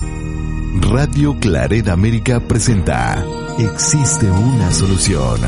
Radio 0.00 1.36
Claret 1.38 1.88
América 1.88 2.40
presenta 2.40 3.22
Existe 3.58 4.30
una 4.30 4.70
solución. 4.72 5.40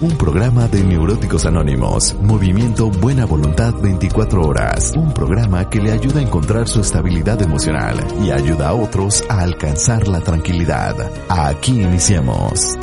Un 0.00 0.16
programa 0.16 0.68
de 0.68 0.84
Neuróticos 0.84 1.46
Anónimos, 1.46 2.14
Movimiento 2.22 2.90
Buena 2.90 3.24
Voluntad 3.24 3.74
24 3.80 4.42
horas. 4.42 4.92
Un 4.96 5.12
programa 5.12 5.68
que 5.68 5.80
le 5.80 5.92
ayuda 5.92 6.20
a 6.20 6.22
encontrar 6.22 6.68
su 6.68 6.80
estabilidad 6.80 7.40
emocional 7.42 7.96
y 8.22 8.30
ayuda 8.30 8.68
a 8.68 8.74
otros 8.74 9.24
a 9.28 9.40
alcanzar 9.40 10.06
la 10.06 10.20
tranquilidad. 10.20 10.94
Aquí 11.28 11.80
iniciamos. 11.80 12.76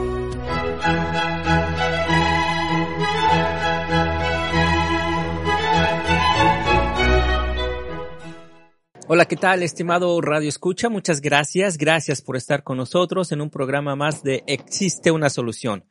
Hola, 9.15 9.25
¿qué 9.25 9.35
tal, 9.35 9.61
estimado 9.61 10.19
Radio 10.21 10.49
Escucha? 10.49 10.89
Muchas 10.89 11.21
gracias. 11.21 11.77
Gracias 11.77 12.23
por 12.23 12.35
estar 12.35 12.63
con 12.63 12.77
nosotros 12.77 13.31
en 13.31 13.41
un 13.41 13.51
programa 13.51 13.95
más 13.95 14.23
de 14.23 14.43
Existe 14.47 15.11
una 15.11 15.29
solución. 15.29 15.85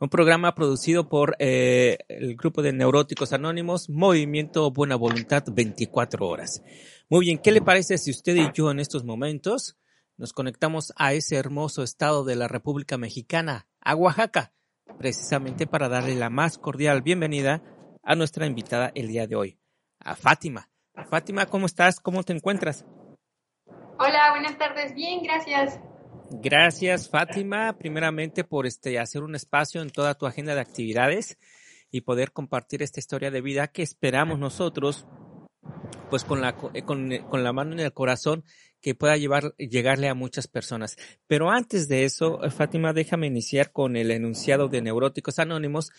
Un 0.00 0.08
programa 0.08 0.56
producido 0.56 1.08
por 1.08 1.36
eh, 1.38 1.98
el 2.08 2.34
grupo 2.34 2.62
de 2.62 2.72
Neuróticos 2.72 3.32
Anónimos, 3.32 3.88
Movimiento 3.88 4.72
Buena 4.72 4.96
Voluntad 4.96 5.44
24 5.52 6.26
horas. 6.26 6.64
Muy 7.08 7.26
bien, 7.26 7.38
¿qué 7.38 7.52
le 7.52 7.62
parece 7.62 7.96
si 7.96 8.10
usted 8.10 8.34
y 8.34 8.50
yo 8.52 8.72
en 8.72 8.80
estos 8.80 9.04
momentos 9.04 9.78
nos 10.16 10.32
conectamos 10.32 10.92
a 10.96 11.12
ese 11.12 11.36
hermoso 11.36 11.84
estado 11.84 12.24
de 12.24 12.34
la 12.34 12.48
República 12.48 12.98
Mexicana, 12.98 13.68
a 13.82 13.94
Oaxaca, 13.94 14.52
precisamente 14.98 15.68
para 15.68 15.88
darle 15.88 16.16
la 16.16 16.28
más 16.28 16.58
cordial 16.58 17.02
bienvenida 17.02 17.62
a 18.02 18.16
nuestra 18.16 18.46
invitada 18.46 18.90
el 18.96 19.06
día 19.06 19.28
de 19.28 19.36
hoy, 19.36 19.60
a 20.00 20.16
Fátima. 20.16 20.73
Fátima, 21.08 21.46
¿cómo 21.46 21.66
estás? 21.66 22.00
¿Cómo 22.00 22.22
te 22.22 22.32
encuentras? 22.32 22.84
Hola, 23.98 24.30
buenas 24.30 24.58
tardes. 24.58 24.94
Bien, 24.94 25.22
gracias. 25.22 25.78
Gracias, 26.30 27.08
Fátima, 27.08 27.76
primeramente 27.76 28.44
por 28.44 28.66
este 28.66 28.98
hacer 28.98 29.22
un 29.22 29.34
espacio 29.34 29.82
en 29.82 29.90
toda 29.90 30.14
tu 30.14 30.26
agenda 30.26 30.54
de 30.54 30.60
actividades 30.60 31.38
y 31.90 32.00
poder 32.00 32.32
compartir 32.32 32.82
esta 32.82 32.98
historia 32.98 33.30
de 33.30 33.40
vida 33.40 33.68
que 33.68 33.82
esperamos 33.82 34.38
nosotros, 34.38 35.06
pues 36.10 36.24
con 36.24 36.40
la, 36.40 36.56
con, 36.56 37.10
con 37.30 37.44
la 37.44 37.52
mano 37.52 37.72
en 37.72 37.80
el 37.80 37.92
corazón, 37.92 38.44
que 38.80 38.94
pueda 38.94 39.16
llevar, 39.16 39.54
llegarle 39.56 40.08
a 40.08 40.14
muchas 40.14 40.48
personas. 40.48 40.96
Pero 41.26 41.50
antes 41.50 41.88
de 41.88 42.04
eso, 42.04 42.40
Fátima, 42.50 42.92
déjame 42.92 43.26
iniciar 43.26 43.70
con 43.70 43.96
el 43.96 44.10
enunciado 44.10 44.68
de 44.68 44.82
Neuróticos 44.82 45.38
Anónimos, 45.38 45.92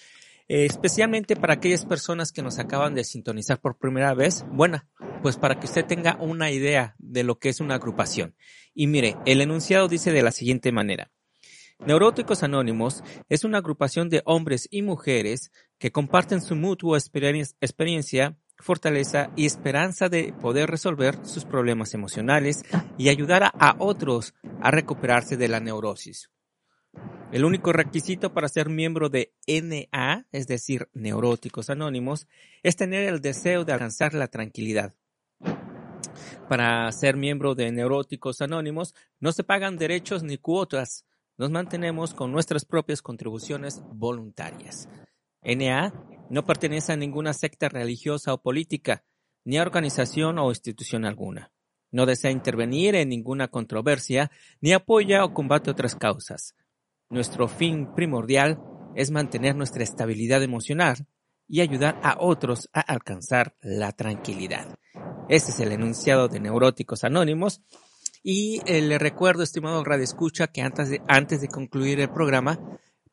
eh, 0.47 0.65
especialmente 0.65 1.35
para 1.35 1.53
aquellas 1.53 1.85
personas 1.85 2.31
que 2.31 2.41
nos 2.41 2.59
acaban 2.59 2.93
de 2.93 3.03
sintonizar 3.03 3.59
por 3.59 3.77
primera 3.77 4.13
vez. 4.13 4.45
Bueno, 4.51 4.83
pues 5.21 5.37
para 5.37 5.59
que 5.59 5.65
usted 5.65 5.85
tenga 5.85 6.17
una 6.19 6.51
idea 6.51 6.95
de 6.99 7.23
lo 7.23 7.39
que 7.39 7.49
es 7.49 7.59
una 7.59 7.75
agrupación. 7.75 8.35
Y 8.73 8.87
mire, 8.87 9.15
el 9.25 9.41
enunciado 9.41 9.87
dice 9.87 10.11
de 10.11 10.21
la 10.21 10.31
siguiente 10.31 10.71
manera. 10.71 11.11
Neuróticos 11.79 12.43
Anónimos 12.43 13.03
es 13.27 13.43
una 13.43 13.57
agrupación 13.57 14.09
de 14.09 14.21
hombres 14.25 14.67
y 14.71 14.81
mujeres 14.81 15.51
que 15.77 15.91
comparten 15.91 16.41
su 16.41 16.55
mutua 16.55 16.97
experiencia, 16.97 18.37
fortaleza 18.57 19.31
y 19.35 19.45
esperanza 19.45 20.07
de 20.07 20.33
poder 20.41 20.69
resolver 20.69 21.17
sus 21.25 21.43
problemas 21.43 21.93
emocionales 21.93 22.63
y 22.97 23.09
ayudar 23.09 23.43
a 23.43 23.75
otros 23.79 24.33
a 24.61 24.71
recuperarse 24.71 25.35
de 25.37 25.49
la 25.49 25.59
neurosis. 25.59 26.29
El 27.31 27.43
único 27.43 27.73
requisito 27.73 28.33
para 28.33 28.47
ser 28.47 28.69
miembro 28.69 29.09
de 29.09 29.33
NA, 29.47 30.25
es 30.31 30.47
decir, 30.47 30.89
Neuróticos 30.93 31.69
Anónimos, 31.69 32.27
es 32.63 32.75
tener 32.75 33.07
el 33.07 33.19
deseo 33.19 33.65
de 33.65 33.73
alcanzar 33.73 34.13
la 34.13 34.27
tranquilidad. 34.27 34.93
Para 36.47 36.91
ser 36.91 37.17
miembro 37.17 37.55
de 37.55 37.71
Neuróticos 37.71 38.41
Anónimos 38.41 38.93
no 39.19 39.31
se 39.31 39.43
pagan 39.43 39.77
derechos 39.77 40.23
ni 40.23 40.37
cuotas, 40.37 41.05
nos 41.37 41.51
mantenemos 41.51 42.13
con 42.13 42.31
nuestras 42.31 42.63
propias 42.63 43.01
contribuciones 43.01 43.81
voluntarias. 43.91 44.87
NA 45.41 45.93
no 46.29 46.45
pertenece 46.45 46.93
a 46.93 46.97
ninguna 46.97 47.33
secta 47.33 47.67
religiosa 47.69 48.33
o 48.33 48.41
política, 48.41 49.03
ni 49.43 49.57
a 49.57 49.61
organización 49.61 50.39
o 50.39 50.49
institución 50.49 51.05
alguna. 51.05 51.51
No 51.91 52.05
desea 52.05 52.31
intervenir 52.31 52.95
en 52.95 53.09
ninguna 53.09 53.47
controversia, 53.47 54.31
ni 54.61 54.73
apoya 54.73 55.23
o 55.23 55.33
combate 55.33 55.69
otras 55.69 55.95
causas. 55.95 56.55
Nuestro 57.15 57.47
fin 57.47 57.87
primordial 57.95 58.59
es 58.93 59.09
mantener 59.09 59.55
nuestra 59.55 59.85
estabilidad 59.85 60.43
emocional 60.43 61.07
y 61.47 61.61
ayudar 61.61 61.97
a 62.03 62.17
otros 62.19 62.69
a 62.73 62.81
alcanzar 62.81 63.55
la 63.61 63.93
tranquilidad. 63.93 64.77
Este 65.29 65.51
es 65.51 65.59
el 65.61 65.71
enunciado 65.71 66.27
de 66.27 66.41
Neuróticos 66.41 67.05
Anónimos. 67.05 67.61
Y 68.21 68.59
eh, 68.65 68.81
le 68.81 68.99
recuerdo, 68.99 69.43
estimado 69.43 69.81
Radio 69.85 70.03
Escucha, 70.03 70.47
que 70.47 70.61
antes 70.61 70.89
de, 70.89 71.01
antes 71.07 71.39
de 71.39 71.47
concluir 71.47 72.01
el 72.01 72.09
programa, 72.09 72.59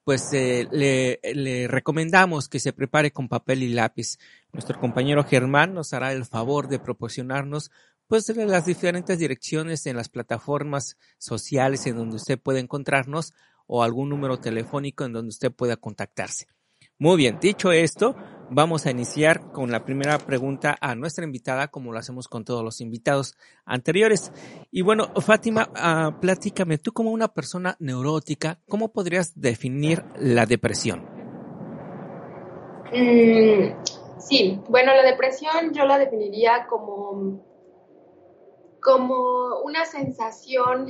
pues 0.03 0.33
eh, 0.33 0.67
le, 0.73 1.21
le, 1.35 1.69
recomendamos 1.69 2.49
que 2.49 2.59
se 2.59 2.73
prepare 2.73 3.13
con 3.13 3.29
papel 3.29 3.63
y 3.63 3.69
lápiz. 3.69 4.19
Nuestro 4.53 4.81
compañero 4.81 5.23
Germán 5.23 5.75
nos 5.75 5.93
hará 5.93 6.13
el 6.13 6.25
favor 6.25 6.67
de 6.67 6.81
proporcionarnos 6.81 7.71
pues 8.09 8.29
las 8.37 8.67
diferentes 8.67 9.19
direcciones 9.19 9.87
en 9.87 9.97
las 9.97 10.11
plataformas 10.11 10.99
sociales 11.17 11.87
en 11.87 11.97
donde 11.97 12.17
usted 12.17 12.39
puede 12.39 12.59
encontrarnos 12.59 13.33
o 13.75 13.83
algún 13.83 14.11
número 14.11 14.39
telefónico 14.39 15.05
en 15.05 15.15
donde 15.15 15.31
usted 15.31 15.51
pueda 15.51 15.79
contactarse. 15.79 16.47
Muy 16.99 17.17
bien, 17.17 17.39
dicho 17.41 17.73
esto, 17.73 18.15
vamos 18.51 18.85
a 18.85 18.91
iniciar 18.91 19.51
con 19.51 19.71
la 19.71 19.83
primera 19.83 20.19
pregunta 20.19 20.77
a 20.79 20.95
nuestra 20.95 21.25
invitada, 21.25 21.69
como 21.69 21.91
lo 21.91 21.99
hacemos 21.99 22.29
con 22.29 22.45
todos 22.45 22.63
los 22.63 22.83
invitados 22.83 23.35
anteriores. 23.65 24.31
Y 24.71 24.83
bueno, 24.83 25.09
Fátima, 25.23 25.71
uh, 25.71 26.21
platícame, 26.21 26.77
tú 26.77 26.93
como 26.93 27.13
una 27.13 27.29
persona 27.29 27.75
neurótica, 27.81 28.61
¿cómo 28.69 28.93
podrías 28.93 29.41
definir 29.41 30.05
la 30.19 30.45
depresión? 30.45 31.07
Mm, 32.93 33.83
sí, 34.19 34.61
bueno, 34.69 34.95
la 34.95 35.03
depresión 35.03 35.73
yo 35.73 35.87
la 35.87 35.97
definiría 35.97 36.67
como, 36.69 37.43
como 38.83 39.63
una 39.65 39.87
sensación 39.87 40.89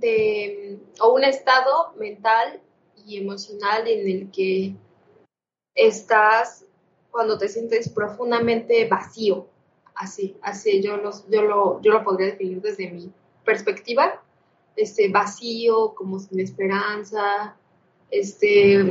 de, 0.00 0.78
o 1.00 1.14
un 1.14 1.24
estado 1.24 1.94
mental 1.98 2.60
y 3.06 3.18
emocional 3.18 3.86
en 3.88 4.08
el 4.08 4.30
que 4.30 4.74
estás 5.74 6.64
cuando 7.10 7.38
te 7.38 7.48
sientes 7.48 7.88
profundamente 7.88 8.86
vacío. 8.86 9.46
Así, 9.94 10.36
así 10.42 10.82
yo, 10.82 10.96
los, 10.96 11.28
yo, 11.28 11.42
lo, 11.42 11.80
yo 11.82 11.92
lo 11.92 12.04
podría 12.04 12.28
definir 12.28 12.60
desde 12.60 12.90
mi 12.90 13.10
perspectiva. 13.44 14.22
Este 14.76 15.08
vacío, 15.08 15.94
como 15.94 16.20
sin 16.20 16.38
esperanza, 16.38 17.56
este, 18.10 18.90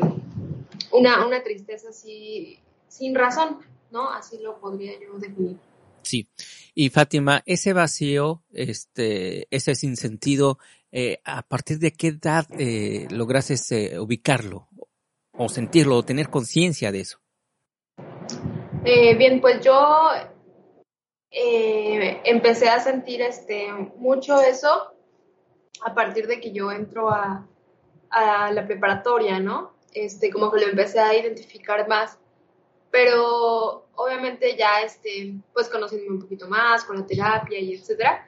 una, 0.92 1.26
una 1.26 1.44
tristeza 1.44 1.90
así, 1.90 2.60
sin 2.88 3.16
razón, 3.16 3.60
¿no? 3.92 4.10
Así 4.10 4.38
lo 4.40 4.60
podría 4.60 5.00
yo 5.00 5.18
definir. 5.18 5.58
Sí. 6.02 6.28
Y 6.74 6.90
Fátima, 6.90 7.44
ese 7.46 7.74
vacío, 7.74 8.44
este, 8.52 9.48
ese 9.50 9.76
sinsentido, 9.76 10.58
eh, 11.00 11.22
¿a 11.26 11.44
partir 11.44 11.78
de 11.78 11.92
qué 11.92 12.08
edad 12.08 12.48
eh, 12.58 13.08
lograses 13.12 13.72
eh, 13.72 14.00
ubicarlo 14.00 14.68
o 15.38 15.48
sentirlo 15.48 15.96
o 15.96 16.04
tener 16.04 16.32
conciencia 16.32 16.92
de 16.92 17.02
eso? 17.02 17.20
Eh, 18.84 19.16
bien, 19.16 19.40
pues 19.40 19.64
yo 19.64 20.10
eh, 21.30 22.22
empecé 22.26 22.70
a 22.70 22.80
sentir 22.80 23.22
este, 23.22 23.72
mucho 23.98 24.42
eso 24.42 24.96
a 25.86 25.94
partir 25.94 26.26
de 26.26 26.40
que 26.40 26.52
yo 26.52 26.72
entro 26.72 27.12
a, 27.12 27.48
a 28.10 28.52
la 28.52 28.66
preparatoria, 28.66 29.40
¿no? 29.40 29.76
Este, 29.94 30.32
como 30.32 30.52
que 30.52 30.62
lo 30.62 30.68
empecé 30.68 31.00
a 31.00 31.16
identificar 31.16 31.88
más 31.88 32.18
pero 32.90 33.90
obviamente 33.96 34.56
ya 34.58 34.82
este 34.82 35.36
pues 35.54 35.68
conociéndome 35.70 36.16
un 36.16 36.22
poquito 36.22 36.48
más 36.48 36.86
con 36.86 36.98
la 36.98 37.06
terapia 37.06 37.60
y 37.60 37.74
etcétera 37.74 38.28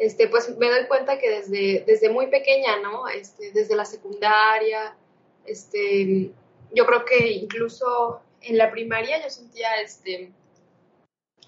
este 0.00 0.28
pues 0.28 0.56
me 0.56 0.70
doy 0.70 0.86
cuenta 0.86 1.18
que 1.18 1.28
desde 1.28 1.84
desde 1.86 2.08
muy 2.08 2.28
pequeña 2.28 2.80
no 2.80 3.06
este 3.06 3.52
desde 3.52 3.76
la 3.76 3.84
secundaria 3.84 4.96
este 5.44 6.32
yo 6.72 6.86
creo 6.86 7.04
que 7.04 7.28
incluso 7.32 8.22
en 8.40 8.56
la 8.56 8.70
primaria 8.70 9.22
yo 9.22 9.28
sentía 9.28 9.80
este 9.82 10.32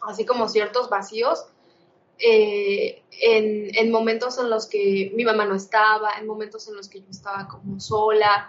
así 0.03 0.27
como 0.27 0.49
ciertos 0.51 0.91
vacíos 0.91 1.47
eh, 2.19 3.03
en, 3.23 3.75
en, 3.75 3.91
momentos 3.91 4.39
en 4.39 4.51
los 4.51 4.69
que 4.69 5.11
mi 5.15 5.25
mamá 5.25 5.45
no 5.45 5.57
estaba, 5.57 6.13
en 6.21 6.27
momentos 6.27 6.69
en 6.69 6.77
los 6.77 6.89
que 6.89 7.01
yo 7.01 7.11
estaba 7.11 7.49
como 7.49 7.81
sola, 7.81 8.49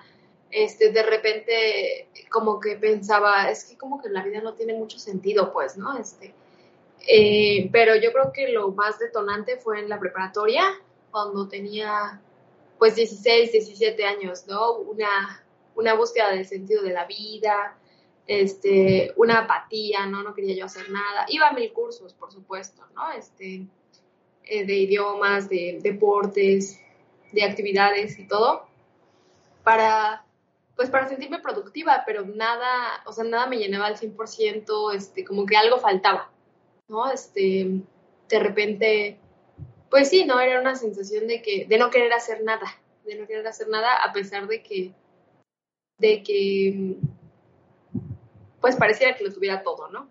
este, 0.52 0.92
de 0.92 1.02
repente 1.02 2.08
como 2.30 2.60
que 2.60 2.76
pensaba, 2.76 3.50
es 3.50 3.64
que 3.64 3.76
como 3.76 4.00
que 4.00 4.10
la 4.10 4.24
vida 4.24 4.42
no 4.42 4.54
tiene 4.54 4.76
mucho 4.76 5.00
sentido, 5.00 5.52
pues, 5.52 5.76
¿no? 5.76 5.98
Este, 5.98 6.36
eh, 7.08 7.70
pero 7.72 7.96
yo 7.96 8.12
creo 8.14 8.32
que 8.32 8.50
lo 8.50 8.72
más 8.72 9.00
detonante 9.00 9.58
fue 9.58 9.80
en 9.80 9.90
la 9.90 10.00
preparatoria, 10.00 10.64
cuando 11.12 11.48
tenía 11.48 12.22
pues 12.80 12.96
16, 12.96 13.52
17 13.52 14.06
años, 14.06 14.46
¿no? 14.48 14.74
Una, 14.74 15.44
una 15.76 15.94
búsqueda 15.94 16.32
del 16.32 16.46
sentido 16.46 16.82
de 16.82 16.92
la 16.92 17.06
vida, 17.06 17.78
este, 18.28 19.14
una 19.16 19.40
apatía, 19.40 20.06
¿no? 20.06 20.24
No 20.24 20.34
quería 20.34 20.56
yo 20.56 20.66
hacer 20.66 20.90
nada. 20.90 21.26
Iba 21.30 21.50
a 21.50 21.54
mil 21.54 21.72
cursos, 21.72 22.14
por 22.14 22.32
supuesto, 22.32 22.86
¿no? 22.96 23.12
Este, 23.12 23.68
eh, 24.46 24.66
de 24.66 24.74
idiomas, 24.74 25.50
de 25.50 25.80
deportes, 25.82 26.80
de 27.32 27.44
actividades 27.44 28.20
y 28.20 28.28
todo, 28.28 28.66
para, 29.64 30.26
pues 30.76 30.90
para 30.90 31.08
sentirme 31.08 31.40
productiva, 31.40 32.04
pero 32.06 32.26
nada, 32.26 33.02
o 33.06 33.14
sea, 33.14 33.24
nada 33.24 33.48
me 33.48 33.58
llenaba 33.58 33.88
al 33.88 33.98
100%, 33.98 34.94
este, 34.94 35.24
como 35.24 35.46
que 35.46 35.56
algo 35.56 35.80
faltaba, 35.80 36.33
¿no? 36.94 37.12
Este, 37.12 37.82
de 38.30 38.40
repente, 38.40 39.18
pues 39.90 40.10
sí, 40.10 40.26
¿no? 40.26 40.40
Era 40.40 40.62
una 40.62 40.76
sensación 40.76 41.28
de 41.28 41.42
que, 41.42 41.66
de 41.66 41.78
no 41.78 41.90
querer 41.90 42.14
hacer 42.14 42.44
nada, 42.44 42.80
de 43.04 43.16
no 43.16 43.28
querer 43.28 43.46
hacer 43.48 43.68
nada 43.68 43.96
a 43.96 44.14
pesar 44.14 44.48
de 44.48 44.62
que, 44.62 44.94
de 45.98 46.24
que, 46.24 46.96
pues 48.62 48.76
pareciera 48.76 49.16
que 49.16 49.24
lo 49.24 49.34
tuviera 49.34 49.64
todo, 49.64 49.90
¿no? 49.90 50.08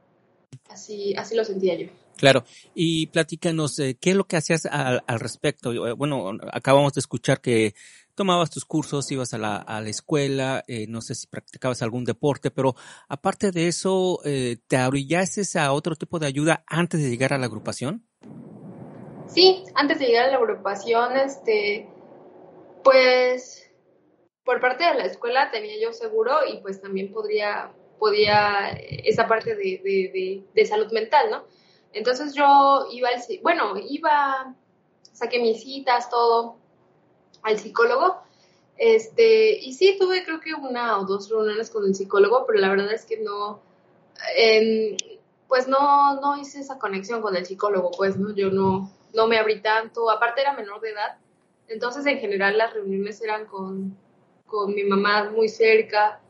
Así, 0.68 1.14
así 1.16 1.36
lo 1.36 1.44
sentía 1.44 1.76
yo. 1.76 1.88
Claro, 2.16 2.44
y 2.74 3.06
platícanos, 3.06 3.78
eh, 3.78 3.96
¿qué 4.00 4.10
es 4.10 4.16
lo 4.16 4.24
que 4.24 4.36
hacías 4.36 4.66
al, 4.66 5.02
al, 5.06 5.20
respecto? 5.20 5.72
Bueno, 5.96 6.32
acabamos 6.52 6.92
de 6.92 7.00
escuchar 7.00 7.40
que 7.40 7.74
tomabas 8.14 8.50
tus 8.50 8.64
cursos, 8.64 9.10
ibas 9.10 9.34
a 9.34 9.38
la, 9.38 9.56
a 9.56 9.80
la 9.80 9.88
escuela, 9.88 10.64
eh, 10.66 10.86
no 10.88 11.00
sé 11.00 11.14
si 11.14 11.26
practicabas 11.26 11.82
algún 11.82 12.04
deporte, 12.04 12.50
pero 12.50 12.74
aparte 13.08 13.50
de 13.50 13.68
eso, 13.68 14.20
eh, 14.24 14.58
¿te 14.66 14.76
abrillaste 14.76 15.42
a 15.58 15.72
otro 15.72 15.96
tipo 15.96 16.18
de 16.18 16.26
ayuda 16.26 16.64
antes 16.66 17.02
de 17.02 17.10
llegar 17.10 17.32
a 17.32 17.38
la 17.38 17.46
agrupación? 17.46 18.06
Sí, 19.26 19.64
antes 19.74 19.98
de 19.98 20.06
llegar 20.06 20.26
a 20.26 20.30
la 20.32 20.36
agrupación, 20.36 21.16
este, 21.16 21.88
pues 22.84 23.70
por 24.44 24.60
parte 24.60 24.84
de 24.84 24.94
la 24.94 25.04
escuela 25.04 25.50
tenía 25.50 25.80
yo 25.80 25.92
seguro 25.92 26.46
y 26.46 26.60
pues 26.60 26.80
también 26.80 27.12
podría, 27.12 27.72
podía 27.98 28.70
esa 28.70 29.26
parte 29.26 29.54
de, 29.54 29.80
de, 29.82 30.44
de 30.52 30.66
salud 30.66 30.90
mental, 30.92 31.30
¿no? 31.30 31.44
Entonces 31.92 32.34
yo 32.34 32.88
iba 32.90 33.08
al, 33.08 33.22
bueno, 33.42 33.74
iba, 33.88 34.54
saqué 35.12 35.40
mis 35.40 35.62
citas, 35.62 36.10
todo, 36.10 36.56
al 37.42 37.58
psicólogo. 37.58 38.22
Este, 38.76 39.58
y 39.58 39.74
sí, 39.74 39.96
tuve 39.98 40.24
creo 40.24 40.40
que 40.40 40.54
una 40.54 40.98
o 40.98 41.04
dos 41.04 41.28
reuniones 41.30 41.70
con 41.70 41.84
el 41.84 41.94
psicólogo, 41.94 42.46
pero 42.46 42.58
la 42.58 42.70
verdad 42.70 42.92
es 42.92 43.04
que 43.04 43.18
no, 43.18 43.60
pues 45.48 45.68
no, 45.68 46.20
no 46.20 46.40
hice 46.40 46.60
esa 46.60 46.78
conexión 46.78 47.20
con 47.20 47.36
el 47.36 47.46
psicólogo, 47.46 47.90
pues, 47.90 48.16
¿no? 48.16 48.34
Yo 48.34 48.50
no, 48.50 48.90
no 49.12 49.26
me 49.28 49.38
abrí 49.38 49.60
tanto, 49.60 50.10
aparte 50.10 50.40
era 50.40 50.54
menor 50.54 50.80
de 50.80 50.90
edad, 50.90 51.18
entonces 51.68 52.06
en 52.06 52.18
general 52.18 52.58
las 52.58 52.72
reuniones 52.72 53.20
eran 53.22 53.46
con, 53.46 53.96
con 54.46 54.74
mi 54.74 54.84
mamá 54.84 55.30
muy 55.30 55.48
cerca, 55.48 56.20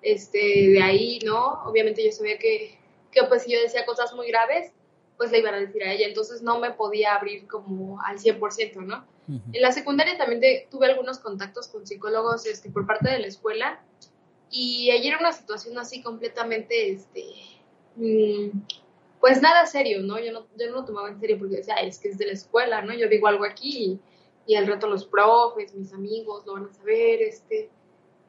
este, 0.00 0.38
de 0.38 0.82
ahí, 0.82 1.18
¿no? 1.24 1.64
Obviamente 1.64 2.04
yo 2.04 2.12
sabía 2.12 2.38
que, 2.38 2.78
que 3.10 3.24
pues 3.24 3.42
si 3.42 3.52
yo 3.52 3.60
decía 3.60 3.84
cosas 3.84 4.14
muy 4.14 4.28
graves, 4.28 4.72
pues 5.16 5.32
le 5.32 5.40
iban 5.40 5.54
a 5.54 5.58
decir 5.58 5.82
a 5.82 5.92
ella, 5.92 6.06
entonces 6.06 6.42
no 6.42 6.60
me 6.60 6.70
podía 6.70 7.16
abrir 7.16 7.48
como 7.48 8.00
al 8.02 8.18
100%, 8.18 8.76
¿no? 8.76 9.04
En 9.28 9.60
la 9.60 9.72
secundaria 9.72 10.16
también 10.16 10.40
tuve 10.70 10.86
algunos 10.86 11.18
contactos 11.18 11.68
con 11.68 11.86
psicólogos 11.86 12.46
este, 12.46 12.70
por 12.70 12.86
parte 12.86 13.10
de 13.10 13.18
la 13.18 13.26
escuela 13.26 13.82
y 14.50 14.90
ayer 14.90 15.14
era 15.14 15.18
una 15.20 15.32
situación 15.32 15.78
así 15.78 16.02
completamente, 16.02 16.90
este, 16.90 17.24
mm, 17.96 18.58
pues 19.20 19.42
nada 19.42 19.66
serio, 19.66 20.00
¿no? 20.02 20.18
Yo, 20.18 20.32
¿no? 20.32 20.46
yo 20.56 20.70
no 20.70 20.76
lo 20.76 20.84
tomaba 20.84 21.10
en 21.10 21.20
serio 21.20 21.38
porque 21.38 21.56
decía, 21.56 21.74
es 21.76 21.98
que 21.98 22.08
es 22.08 22.18
de 22.18 22.26
la 22.26 22.32
escuela, 22.32 22.80
¿no? 22.82 22.94
Yo 22.94 23.08
digo 23.08 23.26
algo 23.26 23.44
aquí 23.44 24.00
y, 24.46 24.54
al 24.54 24.66
rato 24.66 24.88
los 24.88 25.04
profes, 25.04 25.74
mis 25.74 25.92
amigos 25.92 26.46
lo 26.46 26.54
van 26.54 26.64
a 26.64 26.72
saber, 26.72 27.20
este, 27.20 27.68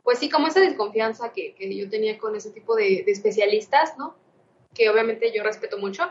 pues 0.04 0.20
sí, 0.20 0.30
como 0.30 0.48
esa 0.48 0.60
desconfianza 0.60 1.32
que, 1.32 1.56
que 1.56 1.74
yo 1.74 1.90
tenía 1.90 2.18
con 2.18 2.36
ese 2.36 2.52
tipo 2.52 2.76
de, 2.76 3.04
de 3.06 3.12
especialistas, 3.12 3.98
¿no? 3.98 4.16
Que 4.74 4.90
obviamente 4.90 5.32
yo 5.34 5.44
respeto 5.44 5.78
mucho, 5.78 6.04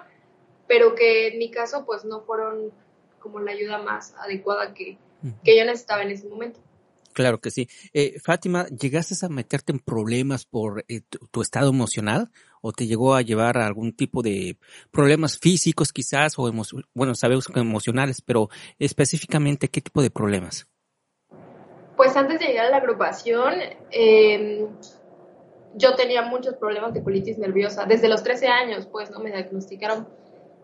pero 0.66 0.94
que 0.94 1.28
en 1.28 1.38
mi 1.38 1.50
caso 1.50 1.84
pues 1.84 2.06
no 2.06 2.22
fueron 2.22 2.72
como 3.18 3.40
la 3.40 3.52
ayuda 3.52 3.78
más 3.78 4.14
adecuada 4.18 4.74
que, 4.74 4.98
que 5.44 5.58
yo 5.58 5.64
necesitaba 5.64 6.02
en 6.02 6.10
ese 6.10 6.28
momento. 6.28 6.60
Claro 7.18 7.40
que 7.40 7.50
sí. 7.50 7.68
Eh, 7.92 8.20
Fátima, 8.20 8.68
¿llegaste 8.68 9.14
a 9.26 9.28
meterte 9.28 9.72
en 9.72 9.80
problemas 9.80 10.44
por 10.44 10.84
eh, 10.86 11.00
tu, 11.32 11.42
estado 11.42 11.70
emocional 11.70 12.30
o 12.62 12.70
te 12.70 12.86
llegó 12.86 13.16
a 13.16 13.22
llevar 13.22 13.58
a 13.58 13.66
algún 13.66 13.92
tipo 13.92 14.22
de 14.22 14.56
problemas 14.92 15.36
físicos 15.36 15.92
quizás 15.92 16.38
o 16.38 16.48
bueno, 16.94 17.14
sabemos 17.16 17.48
que 17.48 17.58
emocionales, 17.58 18.22
pero 18.22 18.50
específicamente 18.78 19.68
qué 19.68 19.80
tipo 19.80 20.00
de 20.00 20.10
problemas? 20.10 20.68
Pues 21.96 22.14
antes 22.16 22.38
de 22.38 22.46
llegar 22.46 22.66
a 22.66 22.70
la 22.70 22.76
agrupación, 22.76 23.54
eh, 23.90 24.68
yo 25.74 25.96
tenía 25.96 26.22
muchos 26.22 26.54
problemas 26.54 26.94
de 26.94 27.02
colitis 27.02 27.38
nerviosa. 27.38 27.84
Desde 27.84 28.08
los 28.08 28.22
13 28.22 28.46
años, 28.46 28.86
pues, 28.86 29.10
¿no? 29.10 29.18
Me 29.18 29.32
diagnosticaron 29.32 30.06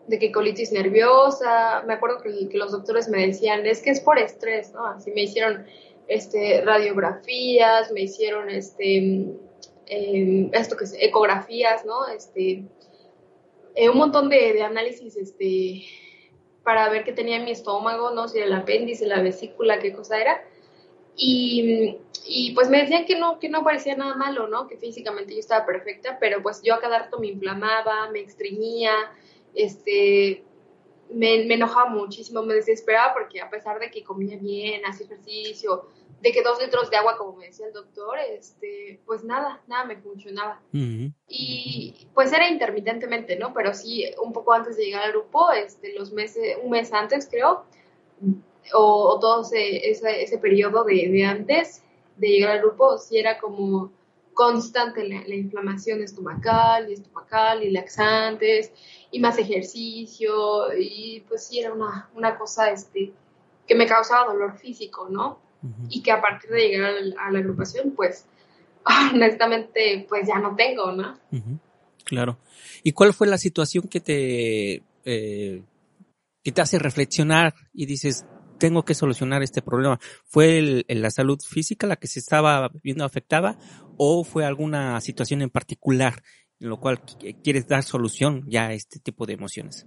de 0.06 0.18
que 0.18 0.32
colitis 0.32 0.72
nerviosa, 0.72 1.82
me 1.86 1.94
acuerdo 1.94 2.18
que, 2.18 2.48
los 2.56 2.72
doctores 2.72 3.08
me 3.08 3.26
decían, 3.26 3.64
es 3.66 3.80
que 3.80 3.90
es 3.90 4.00
por 4.00 4.18
estrés, 4.18 4.72
¿no? 4.72 4.86
Así 4.86 5.10
me 5.12 5.22
hicieron 5.22 5.66
este, 6.08 6.62
radiografías, 6.62 7.90
me 7.92 8.02
hicieron 8.02 8.50
este, 8.50 8.96
em, 9.86 10.50
esto 10.52 10.76
que 10.76 10.84
es 10.84 10.96
ecografías, 11.00 11.84
¿no? 11.86 12.06
Este, 12.08 12.64
eh, 13.74 13.88
un 13.88 13.96
montón 13.96 14.28
de, 14.28 14.62
análisis 14.62 15.16
este, 15.16 15.84
para 16.62 16.88
ver 16.90 17.04
qué 17.04 17.12
tenía 17.12 17.36
en 17.36 17.44
mi 17.44 17.50
estómago, 17.50 18.10
¿no? 18.10 18.28
Si 18.28 18.38
era 18.38 18.46
el 18.46 18.52
apéndice, 18.52 19.06
la 19.06 19.22
vesícula, 19.22 19.78
qué 19.78 19.92
cosa 19.92 20.20
era. 20.20 20.44
Y, 21.16 21.98
pues 22.54 22.68
me 22.70 22.80
decían 22.80 23.04
que 23.04 23.16
no, 23.18 23.38
que 23.38 23.48
no 23.48 23.62
parecía 23.62 23.96
nada 23.96 24.14
malo, 24.16 24.48
¿no? 24.48 24.66
Que 24.66 24.76
físicamente 24.76 25.34
yo 25.34 25.40
estaba 25.40 25.64
perfecta, 25.66 26.18
pero 26.18 26.42
pues 26.42 26.62
yo 26.62 26.74
a 26.74 26.80
cada 26.80 27.00
rato 27.00 27.18
me 27.18 27.28
inflamaba, 27.28 28.10
me 28.10 28.20
estreñía, 28.20 28.92
este, 29.54 30.44
me, 31.10 31.44
me, 31.44 31.54
enojaba 31.54 31.90
muchísimo, 31.90 32.42
me 32.42 32.54
desesperaba 32.54 33.14
porque 33.14 33.40
a 33.40 33.50
pesar 33.50 33.78
de 33.78 33.90
que 33.90 34.02
comía 34.02 34.36
bien, 34.38 34.82
hacía 34.84 35.06
ejercicio, 35.06 35.88
de 36.24 36.32
que 36.32 36.42
dos 36.42 36.58
litros 36.58 36.90
de 36.90 36.96
agua, 36.96 37.18
como 37.18 37.36
me 37.36 37.46
decía 37.46 37.66
el 37.66 37.74
doctor, 37.74 38.16
este, 38.18 38.98
pues 39.04 39.24
nada, 39.24 39.60
nada 39.66 39.84
me 39.84 39.96
funcionaba. 39.96 40.58
Y 41.28 42.08
pues 42.14 42.32
era 42.32 42.48
intermitentemente, 42.48 43.36
¿no? 43.36 43.52
Pero 43.52 43.74
sí, 43.74 44.06
un 44.22 44.32
poco 44.32 44.54
antes 44.54 44.78
de 44.78 44.86
llegar 44.86 45.02
al 45.02 45.12
grupo, 45.12 45.52
este, 45.52 45.92
los 45.92 46.12
meses, 46.12 46.56
un 46.62 46.70
mes 46.70 46.94
antes 46.94 47.28
creo, 47.30 47.64
o, 48.72 49.18
todo 49.20 49.42
ese, 49.42 49.90
ese, 49.90 50.22
ese 50.22 50.38
periodo 50.38 50.84
de, 50.84 51.10
de, 51.10 51.24
antes 51.26 51.82
de 52.16 52.28
llegar 52.28 52.52
al 52.52 52.60
grupo, 52.60 52.96
sí 52.96 53.18
era 53.18 53.38
como 53.38 53.92
constante 54.34 55.08
la, 55.08 55.22
la 55.26 55.34
inflamación 55.34 56.02
estomacal 56.02 56.90
y 56.90 56.94
estomacal 56.94 57.62
y 57.62 57.70
laxantes 57.70 58.72
y 59.10 59.20
más 59.20 59.38
ejercicio 59.38 60.76
y 60.76 61.24
pues 61.28 61.46
sí 61.46 61.60
era 61.60 61.72
una, 61.72 62.10
una 62.14 62.36
cosa 62.36 62.70
este, 62.70 63.12
que 63.66 63.74
me 63.74 63.86
causaba 63.86 64.32
dolor 64.32 64.58
físico, 64.58 65.08
¿no? 65.10 65.38
Y 65.88 66.02
que 66.02 66.12
a 66.12 66.20
partir 66.20 66.50
de 66.50 66.68
llegar 66.68 66.94
a 67.18 67.30
la, 67.30 67.38
agrupación, 67.38 67.92
pues 67.92 68.26
honestamente, 69.14 70.04
pues 70.08 70.28
ya 70.28 70.38
no 70.38 70.54
tengo, 70.54 70.92
¿no? 70.92 71.18
Claro. 72.04 72.38
¿Y 72.82 72.92
cuál 72.92 73.14
fue 73.14 73.26
la 73.26 73.38
situación 73.38 73.88
que 73.88 74.00
te, 74.00 74.82
eh, 75.06 75.62
que 76.42 76.52
te 76.52 76.60
hace 76.60 76.78
reflexionar 76.78 77.54
y 77.72 77.86
dices, 77.86 78.26
tengo 78.58 78.84
que 78.84 78.94
solucionar 78.94 79.42
este 79.42 79.62
problema? 79.62 79.98
¿Fue 80.26 80.58
el, 80.58 80.84
la 80.86 81.10
salud 81.10 81.38
física 81.42 81.86
la 81.86 81.96
que 81.96 82.08
se 82.08 82.18
estaba 82.18 82.70
viendo 82.82 83.04
afectada 83.06 83.56
o 83.96 84.24
fue 84.24 84.44
alguna 84.44 85.00
situación 85.00 85.42
en 85.42 85.50
particular 85.50 86.14
en 86.60 86.68
lo 86.68 86.80
cual 86.80 87.00
quieres 87.42 87.66
dar 87.68 87.82
solución 87.82 88.44
ya 88.46 88.68
a 88.68 88.72
este 88.72 88.98
tipo 89.00 89.26
de 89.26 89.34
emociones. 89.34 89.86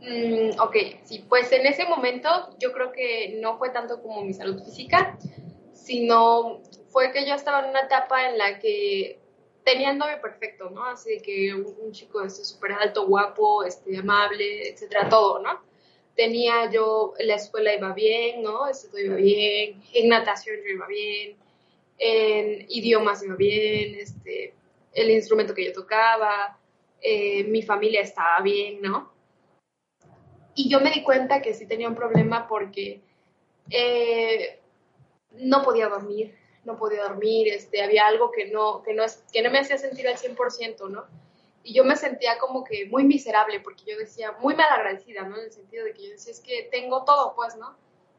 Mm, 0.00 0.58
ok, 0.60 0.76
sí, 1.04 1.24
pues 1.28 1.50
en 1.52 1.66
ese 1.66 1.84
momento 1.84 2.28
yo 2.58 2.72
creo 2.72 2.92
que 2.92 3.38
no 3.40 3.58
fue 3.58 3.70
tanto 3.70 4.00
como 4.00 4.24
mi 4.24 4.32
salud 4.32 4.62
física, 4.64 5.18
sino 5.72 6.62
fue 6.88 7.12
que 7.12 7.26
yo 7.26 7.34
estaba 7.34 7.64
en 7.64 7.70
una 7.70 7.80
etapa 7.80 8.28
en 8.28 8.38
la 8.38 8.58
que 8.58 9.18
tenía 9.64 9.90
el 9.90 9.98
novio 9.98 10.20
perfecto, 10.20 10.70
¿no? 10.70 10.84
Así 10.84 11.20
que 11.20 11.52
un, 11.54 11.92
chico 11.92 12.22
este 12.22 12.44
súper 12.44 12.72
alto, 12.72 13.06
guapo, 13.06 13.64
este, 13.64 13.98
amable, 13.98 14.68
etcétera, 14.70 15.08
todo, 15.08 15.40
¿no? 15.40 15.60
Tenía 16.14 16.70
yo, 16.70 17.14
la 17.18 17.34
escuela 17.34 17.74
iba 17.74 17.92
bien, 17.92 18.42
¿no? 18.42 18.66
Esto 18.68 18.98
iba 18.98 19.16
bien, 19.16 19.82
en 19.92 20.08
natación 20.08 20.56
yo 20.64 20.74
iba 20.74 20.86
bien, 20.86 21.36
en 21.98 22.64
idiomas 22.68 23.22
iba 23.22 23.34
bien, 23.34 23.96
este, 23.96 24.54
el 24.92 25.10
instrumento 25.10 25.54
que 25.54 25.66
yo 25.66 25.72
tocaba, 25.72 26.58
eh, 27.00 27.44
mi 27.44 27.62
familia 27.62 28.00
estaba 28.00 28.40
bien, 28.40 28.80
¿no? 28.80 29.18
y 30.58 30.68
yo 30.68 30.80
me 30.80 30.90
di 30.90 31.04
cuenta 31.04 31.40
que 31.40 31.54
sí 31.54 31.66
tenía 31.66 31.88
un 31.88 31.94
problema 31.94 32.48
porque 32.48 33.00
eh, 33.70 34.58
no 35.30 35.62
podía 35.62 35.88
dormir, 35.88 36.36
no 36.64 36.76
podía 36.76 37.04
dormir, 37.04 37.46
este, 37.46 37.80
había 37.80 38.08
algo 38.08 38.32
que 38.32 38.46
no, 38.46 38.82
que 38.82 38.92
no, 38.92 39.04
que 39.32 39.40
no 39.40 39.52
me 39.52 39.60
hacía 39.60 39.78
sentir 39.78 40.08
al 40.08 40.16
100%, 40.16 40.90
¿no? 40.90 41.04
Y 41.62 41.74
yo 41.74 41.84
me 41.84 41.94
sentía 41.94 42.38
como 42.38 42.64
que 42.64 42.86
muy 42.86 43.04
miserable 43.04 43.60
porque 43.60 43.84
yo 43.86 43.96
decía, 43.96 44.32
muy 44.40 44.56
mal 44.56 44.66
agradecida, 44.68 45.22
¿no? 45.22 45.36
En 45.36 45.44
el 45.44 45.52
sentido 45.52 45.84
de 45.84 45.94
que 45.94 46.06
yo 46.06 46.10
decía, 46.10 46.32
es 46.32 46.40
que 46.40 46.68
tengo 46.72 47.04
todo, 47.04 47.36
pues, 47.36 47.54
¿no? 47.54 47.76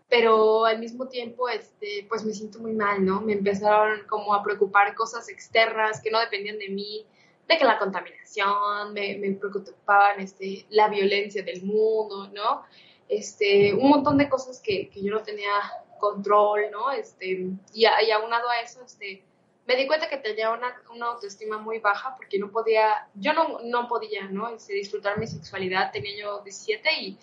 Pero 0.10 0.66
al 0.66 0.80
mismo 0.80 1.08
tiempo, 1.08 1.48
este, 1.50 2.06
pues 2.10 2.25
me 2.25 2.34
siento 2.34 2.60
muy 2.60 2.74
mal, 2.74 3.06
¿no? 3.06 3.22
Me 3.22 3.34
empezaron 3.34 4.08
como 4.08 4.34
a 4.34 4.44
preocupar 4.44 4.96
cosas 4.96 5.30
externas 5.30 6.01
que 6.01 6.10
no 6.10 6.20
dependían 6.20 6.58
de 6.58 6.70
mí, 6.70 7.06
de 7.48 7.58
que 7.58 7.63
la 7.63 7.78
contaminación, 7.78 8.94
me, 8.94 9.18
me 9.18 9.32
preocupaban, 9.34 10.20
este, 10.20 10.66
la 10.70 10.88
violencia 10.88 11.44
del 11.44 11.63
mundo, 11.63 12.28
¿no? 12.34 12.63
Este, 13.08 13.74
un 13.74 13.89
montón 13.89 14.18
de 14.18 14.30
cosas 14.30 14.60
que, 14.60 14.89
que 14.89 15.01
yo 15.01 15.12
no 15.12 15.22
tenía 15.22 15.51
control, 16.00 16.72
¿no? 16.72 16.92
Este, 16.92 17.28
y, 17.74 17.86
y 17.86 18.12
aunado 18.12 18.50
a 18.50 18.62
eso, 18.62 18.84
este, 18.84 19.24
me 19.68 19.75
di 19.75 19.86
cuenta 19.86 20.10
que 20.10 20.18
tenía 20.18 20.50
una, 20.50 20.82
una, 20.92 21.08
autoestima 21.08 21.60
muy 21.60 21.78
baja 21.78 22.16
porque 22.16 22.39
no 22.39 22.50
podía, 22.50 23.08
yo 23.13 23.34
no, 23.34 23.60
no 23.63 23.88
podía, 23.88 24.24
¿no? 24.24 24.50
Este, 24.50 24.74
disfrutar 24.74 25.20
mi 25.20 25.28
sexualidad, 25.28 25.92
tenía 25.92 26.18
yo 26.20 26.42
17 26.42 26.89
y 27.01 27.18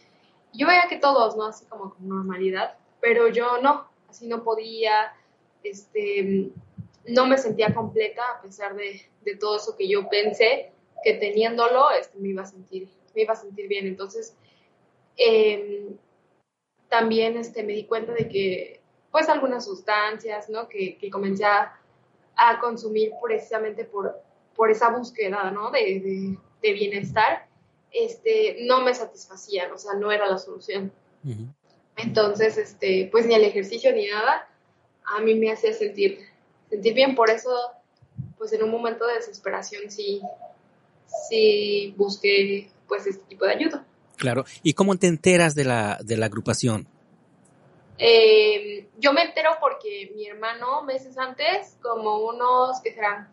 yo 0.52 0.66
veía 0.66 0.86
que 0.88 0.98
todos, 0.98 1.36
¿no? 1.36 1.46
Así 1.46 1.64
como 1.66 1.94
con 1.94 2.08
normalidad, 2.08 2.76
pero 3.00 3.28
yo 3.28 3.60
no, 3.60 3.88
así 4.08 4.26
no 4.26 4.42
podía, 4.42 5.12
este, 5.62 6.50
no 7.06 7.26
me 7.26 7.38
sentía 7.38 7.74
completa 7.74 8.22
a 8.38 8.42
pesar 8.42 8.74
de, 8.74 9.02
de 9.22 9.36
todo 9.36 9.56
eso 9.56 9.76
que 9.76 9.88
yo 9.88 10.08
pensé 10.08 10.72
que 11.06 11.14
teniéndolo, 11.14 11.90
este, 11.92 12.18
me 12.18 12.30
iba 12.30 12.42
a 12.42 12.46
sentir, 12.46 12.88
me 13.14 13.22
iba 13.22 13.32
a 13.32 13.36
sentir 13.36 13.68
bien. 13.68 13.86
Entonces, 13.86 14.36
eh, 15.16 15.88
también 16.88 17.36
este, 17.36 17.62
me 17.62 17.74
di 17.74 17.84
cuenta 17.84 18.12
de 18.12 18.28
que, 18.28 18.80
pues, 19.10 19.28
algunas 19.28 19.64
sustancias, 19.64 20.48
¿no? 20.48 20.68
Que, 20.68 20.96
que 20.98 21.10
comencé 21.10 21.44
a, 21.44 21.80
consumir 22.60 23.12
precisamente 23.22 23.84
por, 23.84 24.20
por 24.54 24.70
esa 24.70 24.90
búsqueda, 24.90 25.50
¿no? 25.50 25.70
De, 25.70 26.36
de, 26.60 26.72
bienestar, 26.72 27.45
este, 27.92 28.58
no 28.60 28.80
me 28.80 28.94
satisfacían, 28.94 29.72
o 29.72 29.78
sea, 29.78 29.94
no 29.94 30.12
era 30.12 30.26
la 30.28 30.38
solución. 30.38 30.92
Uh 31.24 31.28
-huh. 31.28 31.54
Entonces, 31.96 32.58
este, 32.58 33.08
pues, 33.10 33.26
ni 33.26 33.34
el 33.34 33.44
ejercicio 33.44 33.92
ni 33.92 34.06
nada, 34.06 34.48
a 35.04 35.20
mí 35.20 35.34
me 35.34 35.50
hacía 35.50 35.72
sentir, 35.72 36.18
sentir 36.68 36.94
bien, 36.94 37.14
por 37.14 37.30
eso, 37.30 37.50
pues, 38.38 38.52
en 38.52 38.62
un 38.62 38.70
momento 38.70 39.06
de 39.06 39.14
desesperación 39.14 39.90
sí, 39.90 40.20
sí 41.28 41.94
busqué, 41.96 42.68
pues, 42.86 43.06
este 43.06 43.24
tipo 43.24 43.46
de 43.46 43.52
ayuda. 43.52 43.86
Claro. 44.16 44.44
¿Y 44.62 44.74
cómo 44.74 44.96
te 44.96 45.06
enteras 45.06 45.54
de 45.54 45.64
la, 45.64 45.98
de 46.02 46.16
la 46.16 46.26
agrupación? 46.26 46.86
Eh, 47.98 48.88
yo 48.98 49.12
me 49.12 49.22
entero 49.22 49.50
porque 49.58 50.12
mi 50.14 50.26
hermano 50.26 50.82
meses 50.82 51.16
antes, 51.16 51.76
como 51.80 52.18
unos, 52.18 52.80
que 52.82 52.92
serán? 52.92 53.28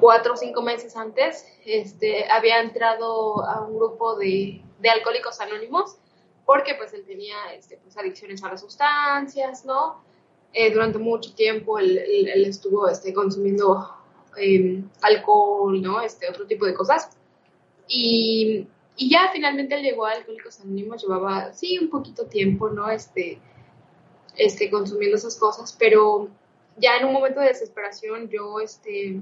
Cuatro 0.00 0.34
o 0.34 0.36
cinco 0.36 0.62
meses 0.62 0.96
antes, 0.96 1.46
este, 1.64 2.30
había 2.30 2.60
entrado 2.60 3.44
a 3.44 3.66
un 3.66 3.76
grupo 3.76 4.16
de, 4.16 4.62
de 4.80 4.90
alcohólicos 4.90 5.40
anónimos 5.40 5.96
porque 6.44 6.74
pues 6.74 6.92
él 6.92 7.04
tenía 7.06 7.36
este, 7.54 7.76
pues, 7.76 7.96
adicciones 7.96 8.42
a 8.42 8.48
las 8.48 8.60
sustancias, 8.60 9.64
¿no? 9.64 10.02
Eh, 10.52 10.72
durante 10.72 10.98
mucho 10.98 11.34
tiempo 11.34 11.78
él, 11.78 11.98
estuvo 12.46 12.88
este, 12.88 13.14
consumiendo 13.14 13.88
eh, 14.36 14.82
alcohol, 15.00 15.80
¿no? 15.80 16.00
Este, 16.00 16.28
otro 16.28 16.46
tipo 16.46 16.66
de 16.66 16.74
cosas. 16.74 17.10
Y 17.88 18.66
y 18.96 19.08
ya 19.10 19.30
finalmente 19.32 19.74
él 19.74 19.82
llegó 19.82 20.06
a 20.06 20.12
Alcohólicos 20.12 20.60
Anónimos, 20.60 21.02
llevaba, 21.02 21.52
sí, 21.52 21.78
un 21.78 21.88
poquito 21.88 22.26
tiempo, 22.26 22.68
¿no? 22.68 22.90
Este, 22.90 23.40
este, 24.36 24.70
consumiendo 24.70 25.16
esas 25.16 25.36
cosas, 25.36 25.74
pero 25.78 26.28
ya 26.76 26.96
en 26.96 27.06
un 27.06 27.12
momento 27.12 27.40
de 27.40 27.48
desesperación 27.48 28.28
yo, 28.28 28.60
este, 28.60 29.20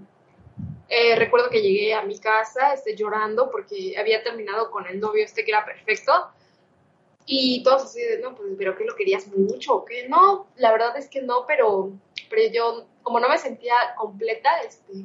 eh, 0.88 1.16
recuerdo 1.16 1.50
que 1.50 1.62
llegué 1.62 1.94
a 1.94 2.02
mi 2.02 2.18
casa, 2.18 2.74
este, 2.74 2.96
llorando 2.96 3.50
porque 3.50 3.96
había 3.98 4.22
terminado 4.22 4.70
con 4.70 4.86
el 4.86 5.00
novio 5.00 5.24
este 5.24 5.44
que 5.44 5.50
era 5.50 5.64
perfecto, 5.64 6.30
y 7.26 7.62
todos 7.62 7.84
así 7.84 8.00
de, 8.00 8.18
no, 8.18 8.34
pues, 8.34 8.48
pero 8.58 8.76
que 8.76 8.84
lo 8.84 8.96
querías 8.96 9.28
mucho, 9.28 9.74
o 9.76 9.86
no, 10.08 10.46
la 10.56 10.72
verdad 10.72 10.96
es 10.96 11.08
que 11.08 11.22
no, 11.22 11.46
pero, 11.46 11.92
pero 12.28 12.52
yo, 12.52 12.86
como 13.02 13.20
no 13.20 13.28
me 13.28 13.38
sentía 13.38 13.74
completa, 13.96 14.60
este, 14.62 15.04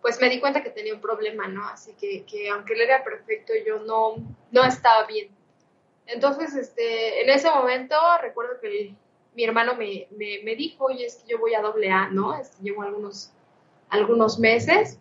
pues 0.00 0.20
me 0.20 0.28
di 0.28 0.38
cuenta 0.38 0.62
que 0.62 0.70
tenía 0.70 0.94
un 0.94 1.00
problema, 1.00 1.48
¿no? 1.48 1.66
Así 1.68 1.92
que, 1.94 2.24
que 2.24 2.48
aunque 2.50 2.74
él 2.74 2.82
era 2.82 3.02
perfecto, 3.02 3.52
yo 3.66 3.80
no, 3.80 4.14
no 4.52 4.64
estaba 4.64 5.04
bien. 5.06 5.34
Entonces, 6.06 6.54
este, 6.54 7.22
en 7.22 7.30
ese 7.30 7.50
momento 7.50 7.96
recuerdo 8.22 8.60
que 8.60 8.94
mi 9.36 9.44
hermano 9.44 9.76
me, 9.76 10.08
me, 10.16 10.40
me, 10.42 10.56
dijo, 10.56 10.86
oye, 10.86 11.04
es 11.04 11.16
que 11.16 11.32
yo 11.32 11.38
voy 11.38 11.54
a 11.54 11.60
doble 11.60 11.90
A, 11.90 12.08
¿no? 12.08 12.34
Este, 12.34 12.62
llevo 12.62 12.82
algunos, 12.82 13.30
algunos 13.90 14.38
meses. 14.38 14.98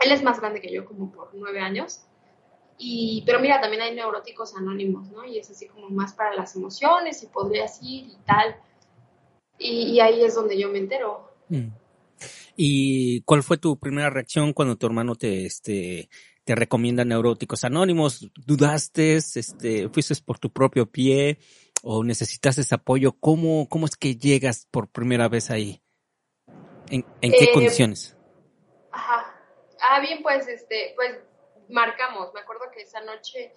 Él 0.00 0.12
es 0.12 0.22
más 0.22 0.40
grande 0.40 0.60
que 0.60 0.72
yo, 0.72 0.84
como 0.84 1.10
por 1.12 1.30
nueve 1.34 1.60
años. 1.60 2.02
Y, 2.78 3.22
pero 3.26 3.40
mira, 3.40 3.60
también 3.60 3.82
hay 3.82 3.94
neuróticos 3.94 4.56
anónimos, 4.56 5.10
¿no? 5.10 5.24
Y 5.24 5.38
es 5.38 5.50
así 5.50 5.66
como 5.68 5.88
más 5.88 6.14
para 6.14 6.34
las 6.34 6.54
emociones 6.56 7.22
y 7.22 7.26
podrías 7.26 7.80
ir 7.82 8.06
y 8.06 8.16
tal. 8.26 8.56
Y, 9.58 9.92
y 9.92 10.00
ahí 10.00 10.22
es 10.22 10.34
donde 10.34 10.58
yo 10.58 10.68
me 10.68 10.78
entero. 10.78 11.30
Mm. 11.48 11.68
¿Y 12.56 13.20
cuál 13.22 13.44
fue 13.44 13.58
tu 13.58 13.78
primera 13.78 14.10
reacción 14.10 14.52
cuando 14.52 14.76
tu 14.76 14.86
hermano 14.86 15.14
te, 15.14 15.46
este, 15.46 16.08
te 16.42 16.54
recomienda 16.56 17.04
neuróticos 17.04 17.62
anónimos? 17.62 18.28
¿Dudaste? 18.46 19.16
Este, 19.16 19.88
¿Fuiste 19.90 20.14
por 20.24 20.38
tu 20.38 20.50
propio 20.50 20.86
pie? 20.86 21.38
¿O 21.82 22.02
necesitas 22.04 22.58
ese 22.58 22.74
apoyo? 22.74 23.12
¿Cómo, 23.20 23.68
cómo 23.68 23.86
es 23.86 23.96
que 23.96 24.16
llegas 24.16 24.66
por 24.70 24.88
primera 24.88 25.28
vez 25.28 25.50
ahí? 25.50 25.82
¿En, 26.90 27.04
en 27.20 27.32
qué 27.32 27.44
eh, 27.44 27.52
condiciones? 27.52 28.16
Ajá. 28.90 29.34
Ah, 29.88 30.00
bien, 30.00 30.22
pues, 30.22 30.48
este, 30.48 30.92
pues, 30.96 31.18
marcamos. 31.68 32.32
Me 32.34 32.40
acuerdo 32.40 32.64
que 32.74 32.82
esa 32.82 33.00
noche, 33.02 33.52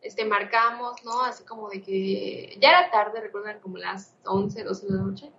este, 0.00 0.24
marcamos, 0.24 1.04
¿no? 1.04 1.22
Así 1.22 1.44
como 1.44 1.68
de 1.68 1.82
que 1.82 2.56
ya 2.60 2.70
era 2.70 2.90
tarde, 2.90 3.20
recuerdan 3.20 3.60
como 3.60 3.76
las 3.76 4.14
11, 4.24 4.64
12 4.64 4.86
de 4.86 4.92
la 4.92 5.02
noche 5.02 5.32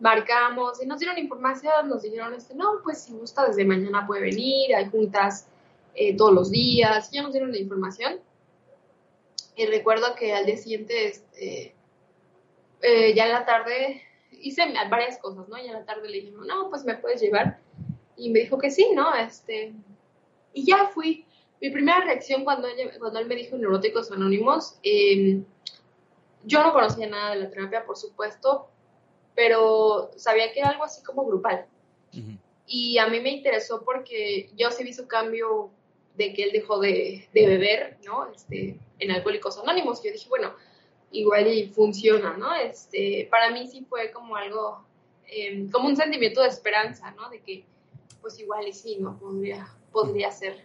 marcamos 0.00 0.82
y 0.82 0.86
nos 0.86 0.98
dieron 0.98 1.18
información, 1.18 1.88
nos 1.88 2.02
dijeron, 2.02 2.34
este, 2.34 2.54
no, 2.54 2.80
pues 2.82 3.02
si 3.02 3.12
gusta 3.12 3.46
desde 3.46 3.64
mañana 3.64 4.06
puede 4.06 4.22
venir, 4.22 4.74
hay 4.74 4.90
juntas 4.90 5.46
eh, 5.94 6.16
todos 6.16 6.32
los 6.32 6.50
días, 6.50 7.10
ya 7.10 7.22
nos 7.22 7.32
dieron 7.32 7.52
la 7.52 7.58
información. 7.58 8.20
Y 9.56 9.66
recuerdo 9.66 10.14
que 10.16 10.34
al 10.34 10.46
día 10.46 10.56
siguiente, 10.56 11.06
este, 11.06 11.74
eh, 12.82 13.14
ya 13.14 13.26
en 13.26 13.32
la 13.32 13.46
tarde, 13.46 14.02
hice 14.30 14.62
varias 14.90 15.18
cosas, 15.18 15.48
¿no? 15.48 15.56
Ya 15.56 15.64
en 15.64 15.72
la 15.72 15.84
tarde 15.84 16.08
le 16.08 16.20
dije, 16.20 16.32
no, 16.32 16.70
pues 16.70 16.84
me 16.84 16.96
puedes 16.96 17.20
llevar. 17.20 17.58
Y 18.16 18.30
me 18.30 18.40
dijo 18.40 18.58
que 18.58 18.70
sí, 18.70 18.90
¿no? 18.94 19.14
Este, 19.14 19.72
y 20.52 20.66
ya 20.66 20.86
fui. 20.88 21.26
Mi 21.60 21.70
primera 21.70 22.00
reacción 22.00 22.44
cuando, 22.44 22.68
cuando 22.98 23.18
él 23.20 23.26
me 23.26 23.36
dijo 23.36 23.56
neuróticos 23.56 24.10
anónimos, 24.10 24.78
eh, 24.82 25.40
yo 26.44 26.62
no 26.62 26.72
conocía 26.72 27.06
nada 27.08 27.30
de 27.30 27.40
la 27.40 27.50
terapia, 27.50 27.86
por 27.86 27.96
supuesto, 27.96 28.68
pero 29.34 30.10
sabía 30.16 30.52
que 30.52 30.60
era 30.60 30.70
algo 30.70 30.84
así 30.84 31.02
como 31.02 31.24
grupal. 31.24 31.66
Uh 32.12 32.16
-huh. 32.18 32.38
Y 32.66 32.98
a 32.98 33.08
mí 33.08 33.20
me 33.20 33.30
interesó 33.30 33.82
porque 33.84 34.50
yo 34.56 34.70
sí 34.70 34.84
vi 34.84 34.92
su 34.92 35.06
cambio 35.06 35.70
de 36.16 36.32
que 36.32 36.44
él 36.44 36.50
dejó 36.52 36.78
de, 36.80 37.28
de 37.32 37.46
beber, 37.46 37.98
¿no? 38.04 38.30
Este, 38.30 38.78
en 39.04 39.12
Alcohólicos 39.12 39.58
Anónimos. 39.58 40.02
Yo 40.02 40.10
dije, 40.10 40.28
bueno, 40.28 40.54
igual 41.12 41.46
y 41.46 41.68
funciona, 41.68 42.36
¿no? 42.36 42.54
Este, 42.54 43.28
para 43.30 43.50
mí 43.50 43.66
sí 43.68 43.86
fue 43.88 44.10
como 44.10 44.36
algo, 44.36 44.84
eh, 45.28 45.66
como 45.70 45.88
un 45.88 45.96
sentimiento 45.96 46.42
de 46.42 46.48
esperanza, 46.48 47.10
¿no? 47.12 47.30
De 47.30 47.40
que, 47.40 47.64
pues 48.20 48.38
igual 48.38 48.66
y 48.66 48.72
sí, 48.72 48.96
¿no? 49.00 49.18
Podría, 49.18 49.68
podría 49.92 50.30
ser. 50.30 50.64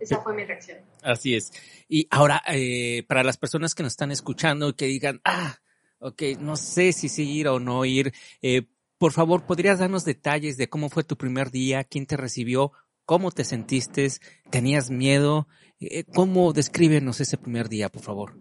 Esa 0.00 0.20
fue 0.20 0.34
mi 0.34 0.44
reacción. 0.44 0.78
Así 1.02 1.36
es. 1.36 1.52
Y 1.88 2.08
ahora, 2.10 2.42
eh, 2.48 3.04
para 3.06 3.22
las 3.22 3.36
personas 3.36 3.74
que 3.74 3.84
nos 3.84 3.92
están 3.92 4.10
escuchando 4.10 4.70
y 4.70 4.72
que 4.72 4.86
digan, 4.86 5.20
ah, 5.24 5.58
Ok, 6.04 6.22
no 6.40 6.56
sé 6.56 6.92
si 6.92 7.08
sí 7.08 7.30
ir 7.30 7.46
o 7.46 7.60
no 7.60 7.84
ir. 7.84 8.12
Eh, 8.42 8.62
por 8.98 9.12
favor, 9.12 9.46
¿podrías 9.46 9.78
darnos 9.78 10.04
detalles 10.04 10.56
de 10.56 10.68
cómo 10.68 10.88
fue 10.88 11.04
tu 11.04 11.16
primer 11.16 11.52
día? 11.52 11.84
¿Quién 11.84 12.06
te 12.06 12.16
recibió? 12.16 12.72
¿Cómo 13.04 13.30
te 13.30 13.44
sentiste? 13.44 14.08
¿Tenías 14.50 14.90
miedo? 14.90 15.46
Eh, 15.90 16.04
¿Cómo 16.14 16.52
descríbenos 16.52 17.20
ese 17.20 17.36
primer 17.36 17.68
día, 17.68 17.88
por 17.88 18.02
favor? 18.02 18.34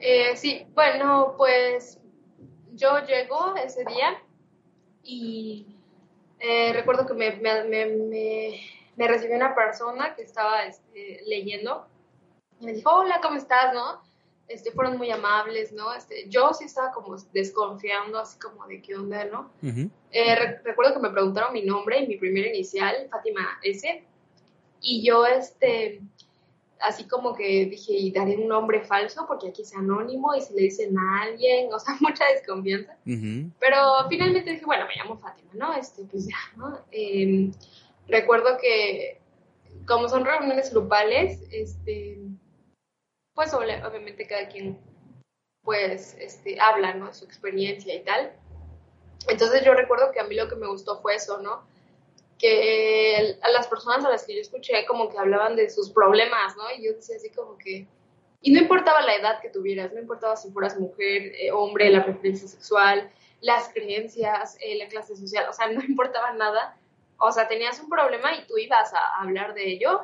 Eh, 0.00 0.36
sí, 0.36 0.66
bueno, 0.74 1.34
pues 1.36 1.98
yo 2.72 2.98
llego 3.06 3.56
ese 3.56 3.84
día 3.84 4.22
y 5.02 5.76
eh, 6.40 6.72
recuerdo 6.72 7.06
que 7.06 7.14
me, 7.14 7.36
me, 7.36 7.64
me, 7.64 8.60
me, 8.96 9.08
recibió 9.08 9.36
una 9.36 9.54
persona 9.54 10.14
que 10.14 10.22
estaba 10.22 10.64
este, 10.64 11.22
leyendo 11.26 11.86
y 12.60 12.66
me 12.66 12.72
dijo, 12.72 12.90
hola, 12.90 13.20
¿cómo 13.22 13.36
estás? 13.36 13.72
¿No? 13.72 14.02
este, 14.48 14.72
fueron 14.72 14.98
muy 14.98 15.10
amables, 15.10 15.72
¿no? 15.72 15.94
Este, 15.94 16.28
yo 16.28 16.52
sí 16.52 16.64
estaba 16.64 16.92
como 16.92 17.16
desconfiando, 17.32 18.18
así 18.18 18.38
como 18.38 18.66
de 18.66 18.82
qué 18.82 18.94
onda, 18.94 19.24
¿no? 19.24 19.50
Uh 19.62 19.66
-huh. 19.66 19.90
eh, 20.10 20.34
re 20.34 20.60
recuerdo 20.64 20.94
que 20.94 21.00
me 21.00 21.10
preguntaron 21.10 21.52
mi 21.52 21.62
nombre 21.62 22.00
y 22.00 22.06
mi 22.06 22.16
primer 22.16 22.46
inicial, 22.46 23.08
Fátima 23.10 23.58
S. 23.62 24.04
Y 24.84 25.02
yo, 25.02 25.26
este, 25.26 26.02
así 26.80 27.08
como 27.08 27.34
que 27.34 27.64
dije, 27.66 27.94
y 27.94 28.12
daré 28.12 28.36
un 28.36 28.48
nombre 28.48 28.82
falso 28.82 29.26
porque 29.26 29.48
aquí 29.48 29.62
es 29.62 29.74
anónimo 29.74 30.34
y 30.34 30.42
se 30.42 30.54
le 30.54 30.62
dicen 30.62 30.96
a 30.98 31.22
alguien, 31.22 31.68
o 31.72 31.78
sea, 31.80 31.96
mucha 32.00 32.26
desconfianza. 32.26 32.96
Pero 33.04 34.08
finalmente 34.08 34.52
dije, 34.52 34.66
bueno, 34.66 34.86
me 34.86 34.94
llamo 34.94 35.18
Fátima, 35.18 35.50
¿no? 35.54 35.74
Este, 35.74 36.04
pues 36.04 36.26
ya, 36.26 36.36
¿no? 36.56 36.78
Em, 36.92 37.52
recuerdo 38.06 38.58
que 38.60 39.20
como 39.86 40.08
son 40.08 40.24
reuniones 40.24 40.72
grupales, 40.72 41.40
este, 41.50 42.18
pues 43.34 43.52
obviamente 43.52 44.26
cada 44.26 44.48
quien 44.48 44.78
pues 45.62 46.14
este, 46.20 46.60
habla, 46.60 46.94
¿no? 46.94 47.12
Su 47.14 47.24
experiencia 47.24 47.94
y 47.94 48.04
tal. 48.04 48.32
Entonces 49.28 49.64
yo 49.64 49.72
recuerdo 49.72 50.12
que 50.12 50.20
a 50.20 50.24
mí 50.24 50.34
lo 50.34 50.48
que 50.48 50.56
me 50.56 50.68
gustó 50.68 51.00
fue 51.00 51.16
eso, 51.16 51.38
¿no? 51.40 51.66
Que 52.38 53.13
a 53.44 53.50
las 53.50 53.68
personas 53.68 54.04
a 54.04 54.10
las 54.10 54.24
que 54.24 54.34
yo 54.34 54.40
escuché 54.40 54.86
como 54.86 55.10
que 55.10 55.18
hablaban 55.18 55.54
de 55.54 55.68
sus 55.68 55.90
problemas, 55.90 56.56
¿no? 56.56 56.64
Y 56.76 56.86
yo 56.86 56.94
decía 56.94 57.16
así 57.16 57.30
como 57.30 57.58
que... 57.58 57.86
Y 58.40 58.52
no 58.52 58.60
importaba 58.60 59.02
la 59.02 59.14
edad 59.14 59.40
que 59.40 59.50
tuvieras, 59.50 59.92
no 59.92 60.00
importaba 60.00 60.34
si 60.36 60.50
fueras 60.50 60.78
mujer, 60.78 61.32
eh, 61.38 61.52
hombre, 61.52 61.90
la 61.90 62.04
preferencia 62.04 62.48
sexual, 62.48 63.10
las 63.40 63.68
creencias, 63.68 64.56
eh, 64.60 64.76
la 64.76 64.88
clase 64.88 65.14
social, 65.14 65.46
o 65.48 65.52
sea, 65.52 65.66
no 65.72 65.82
importaba 65.82 66.32
nada. 66.32 66.78
O 67.18 67.30
sea, 67.32 67.46
tenías 67.46 67.78
un 67.80 67.90
problema 67.90 68.34
y 68.34 68.46
tú 68.46 68.56
ibas 68.56 68.92
a 68.94 69.20
hablar 69.20 69.52
de 69.52 69.72
ello. 69.72 70.00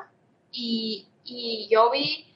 Y, 0.51 1.07
y 1.23 1.67
yo 1.71 1.89
vi 1.89 2.35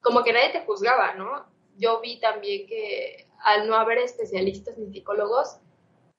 como 0.00 0.24
que 0.24 0.32
nadie 0.32 0.50
te 0.50 0.64
juzgaba, 0.64 1.12
¿no? 1.14 1.46
Yo 1.76 2.00
vi 2.00 2.20
también 2.20 2.66
que 2.66 3.26
al 3.44 3.68
no 3.68 3.76
haber 3.76 3.98
especialistas 3.98 4.78
ni 4.78 4.90
psicólogos, 4.90 5.58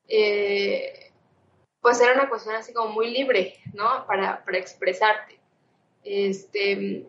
eh, 0.08 1.09
pues 1.82 2.02
era 2.02 2.14
una 2.14 2.30
cuestión 2.30 2.56
así 2.56 2.74
como 2.74 2.92
muy 2.92 3.12
libre, 3.12 3.56
¿no? 3.74 4.06
Para, 4.06 4.44
para 4.44 4.58
expresarte. 4.58 5.40
Este, 6.04 7.08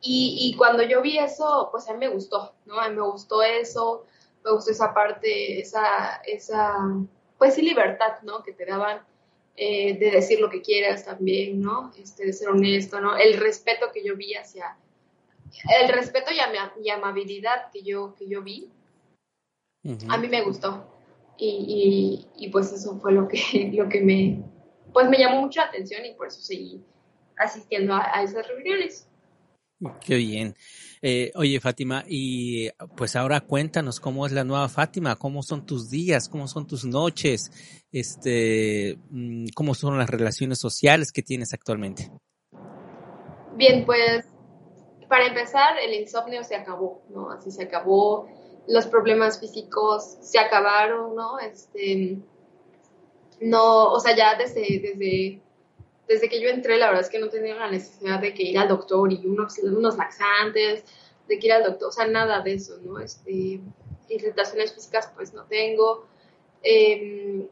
y, 0.00 0.38
y, 0.40 0.56
cuando 0.56 0.82
yo 0.82 1.00
vi 1.00 1.18
eso, 1.18 1.68
pues 1.70 1.88
a 1.88 1.92
mí 1.92 1.98
me 1.98 2.08
gustó, 2.08 2.54
¿no? 2.66 2.78
A 2.78 2.88
mí 2.88 2.96
me 2.96 3.02
gustó 3.02 3.42
eso, 3.42 4.04
me 4.44 4.52
gustó 4.52 4.70
esa 4.70 4.92
parte, 4.92 5.60
esa, 5.60 6.16
esa, 6.26 6.74
pues 7.38 7.54
sí, 7.54 7.62
libertad, 7.62 8.20
¿no? 8.22 8.42
Que 8.42 8.52
te 8.52 8.66
daban 8.66 9.02
eh, 9.56 9.96
de 9.98 10.10
decir 10.10 10.40
lo 10.40 10.50
que 10.50 10.62
quieras 10.62 11.04
también, 11.04 11.60
¿no? 11.60 11.92
Este, 11.96 12.26
de 12.26 12.32
ser 12.32 12.48
honesto, 12.48 13.00
¿no? 13.00 13.16
El 13.16 13.38
respeto 13.38 13.90
que 13.92 14.04
yo 14.04 14.16
vi 14.16 14.34
hacia, 14.34 14.76
el 15.80 15.88
respeto 15.88 16.30
y, 16.32 16.90
amabilidad 16.90 17.70
que 17.72 17.82
yo, 17.82 18.14
que 18.14 18.28
yo 18.28 18.42
vi, 18.42 18.70
a 20.08 20.18
mí 20.18 20.28
me 20.28 20.42
gustó. 20.42 20.93
Y, 21.36 22.28
y, 22.36 22.48
pues 22.50 22.72
eso 22.72 22.98
fue 23.00 23.12
lo 23.12 23.26
que, 23.26 23.72
lo 23.74 23.88
que 23.88 24.00
me, 24.00 24.44
pues 24.92 25.08
me 25.08 25.18
llamó 25.18 25.42
mucha 25.42 25.64
atención 25.64 26.04
y 26.06 26.14
por 26.14 26.28
eso 26.28 26.40
seguí 26.40 26.82
asistiendo 27.36 27.94
a, 27.94 28.22
esas 28.22 28.46
reuniones. 28.46 29.08
Qué 30.00 30.16
bien. 30.16 30.54
Eh, 31.02 31.32
oye, 31.34 31.60
Fátima, 31.60 32.04
y 32.08 32.70
pues 32.96 33.16
ahora 33.16 33.40
cuéntanos 33.40 34.00
cómo 34.00 34.24
es 34.24 34.32
la 34.32 34.44
nueva 34.44 34.68
Fátima, 34.68 35.16
cómo 35.16 35.42
son 35.42 35.66
tus 35.66 35.90
días, 35.90 36.28
cómo 36.28 36.46
son 36.46 36.66
tus 36.66 36.84
noches, 36.84 37.50
este, 37.92 38.96
mm, 39.10 39.46
cómo 39.54 39.74
son 39.74 39.98
las 39.98 40.08
relaciones 40.08 40.60
sociales 40.60 41.12
que 41.12 41.22
tienes 41.22 41.52
actualmente. 41.52 42.10
Bien, 43.56 43.84
pues 43.84 44.24
para 45.08 45.26
empezar, 45.26 45.76
el 45.78 45.94
insomnio 45.94 46.42
se 46.44 46.56
acabó, 46.56 47.04
¿no? 47.10 47.30
Así 47.30 47.50
se 47.50 47.64
acabó, 47.64 48.28
los 48.66 48.86
problemas 48.86 49.40
físicos 49.40 50.16
se 50.20 50.38
acabaron, 50.38 51.14
¿no? 51.14 51.38
Este, 51.38 52.18
no, 53.40 53.92
o 53.92 54.00
sea, 54.00 54.16
ya 54.16 54.36
desde, 54.36 54.80
desde, 54.80 55.40
desde 56.08 56.28
que 56.28 56.40
yo 56.40 56.48
entré, 56.48 56.78
la 56.78 56.86
verdad 56.86 57.02
es 57.02 57.10
que 57.10 57.18
no 57.18 57.28
tenía 57.28 57.54
la 57.54 57.70
necesidad 57.70 58.20
de 58.20 58.32
que 58.34 58.42
ir 58.42 58.58
al 58.58 58.68
doctor 58.68 59.12
y 59.12 59.26
unos, 59.26 59.58
unos 59.58 59.96
laxantes, 59.96 60.84
de 61.28 61.38
que 61.38 61.46
ir 61.46 61.52
al 61.52 61.64
doctor, 61.64 61.88
o 61.88 61.92
sea, 61.92 62.06
nada 62.06 62.40
de 62.40 62.54
eso, 62.54 62.78
¿no? 62.82 62.98
Este, 62.98 63.60
irritaciones 64.08 64.74
físicas, 64.74 65.10
pues 65.14 65.32
no 65.34 65.44
tengo. 65.44 66.06
Em, 66.62 67.46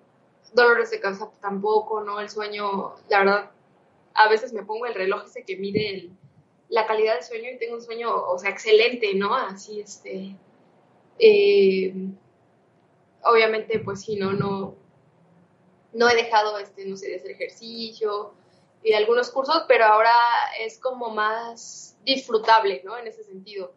dolores 0.54 0.90
de 0.90 1.01
cabeza 1.01 1.31
tampoco, 1.40 2.03
¿no? 2.03 2.20
El 2.20 2.29
sueño, 2.29 2.94
la 3.09 3.18
verdad, 3.18 3.51
a 4.14 4.29
veces 4.29 4.53
me 4.53 4.64
pongo 4.64 4.87
el 4.87 4.94
reloj 4.94 5.25
ese 5.25 5.44
que 5.44 5.57
mide 5.57 5.90
el, 5.90 6.11
la 6.68 6.87
calidad 6.87 7.14
del 7.14 7.25
sueño 7.25 7.51
y 7.51 7.59
tengo 7.59 7.75
un 7.75 7.83
sueño, 7.83 8.14
o 8.14 8.38
sea, 8.38 8.51
excelente, 8.51 9.14
¿no? 9.14 9.35
Así, 9.35 9.81
este, 9.81 10.37
eh, 11.18 11.94
obviamente, 13.25 13.79
pues 13.81 14.03
sí, 14.03 14.16
no, 14.16 14.33
no, 14.33 14.75
no 15.92 16.09
he 16.09 16.14
dejado, 16.14 16.59
este, 16.59 16.87
no 16.87 16.96
sé, 16.96 17.11
de 17.11 17.16
hacer 17.16 17.33
ejercicio 17.33 18.33
y 18.83 18.92
algunos 18.94 19.31
cursos, 19.31 19.64
pero 19.68 19.85
ahora 19.85 20.14
es 20.59 20.79
como 20.79 21.11
más 21.11 21.96
disfrutable, 22.05 22.83
¿no? 22.85 22.98
En 22.98 23.07
ese 23.07 23.22
sentido. 23.25 23.72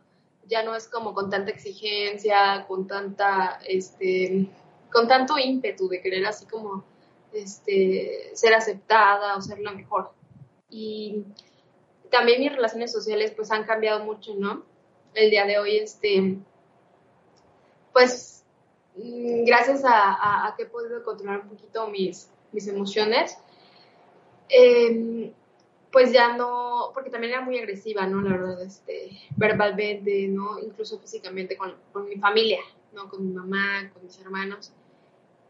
Ya 0.47 0.63
no 0.63 0.75
es 0.75 0.87
como 0.87 1.13
con 1.13 1.29
tanta 1.29 1.51
exigencia, 1.51 2.65
con 2.67 2.87
tanta, 2.87 3.59
este, 3.67 4.47
con 4.91 5.07
tanto 5.07 5.37
ímpetu 5.37 5.87
de 5.87 6.01
querer 6.01 6.25
así 6.25 6.45
como, 6.45 6.83
este, 7.33 8.31
ser 8.33 8.53
aceptada 8.53 9.35
o 9.37 9.41
ser 9.41 9.59
la 9.59 9.71
mejor. 9.71 10.11
Y 10.69 11.23
también 12.09 12.39
mis 12.39 12.51
relaciones 12.51 12.91
sociales 12.91 13.31
pues 13.35 13.51
han 13.51 13.65
cambiado 13.65 14.03
mucho, 14.03 14.35
¿no? 14.35 14.63
El 15.13 15.29
día 15.29 15.45
de 15.45 15.57
hoy, 15.59 15.77
este, 15.77 16.37
pues 17.95 18.43
mm, 18.97 19.45
gracias 19.45 19.83
a, 19.85 20.53
que 20.57 20.63
he 20.63 20.65
podido 20.65 21.01
controlar 21.01 21.39
un 21.39 21.47
poquito 21.47 21.87
mis, 21.87 22.29
mis 22.51 22.67
emociones, 22.67 23.37
em, 24.49 25.31
pues 25.93 26.11
ya 26.11 26.35
no, 26.35 26.91
porque 26.93 27.09
también 27.09 27.31
era 27.31 27.41
muy 27.41 27.57
agresiva, 27.57 28.05
¿no? 28.05 28.19
La 28.21 28.35
verdad, 28.35 28.61
este, 28.61 29.17
verbalmente, 29.37 30.27
¿no? 30.27 30.59
Incluso 30.59 30.99
físicamente 30.99 31.55
con, 31.55 31.73
con 31.93 32.09
mi 32.09 32.17
familia, 32.17 32.59
¿no? 32.91 33.07
Con 33.07 33.25
mi 33.25 33.33
mamá, 33.33 33.89
con 33.93 34.03
mis 34.03 34.19
hermanos. 34.19 34.73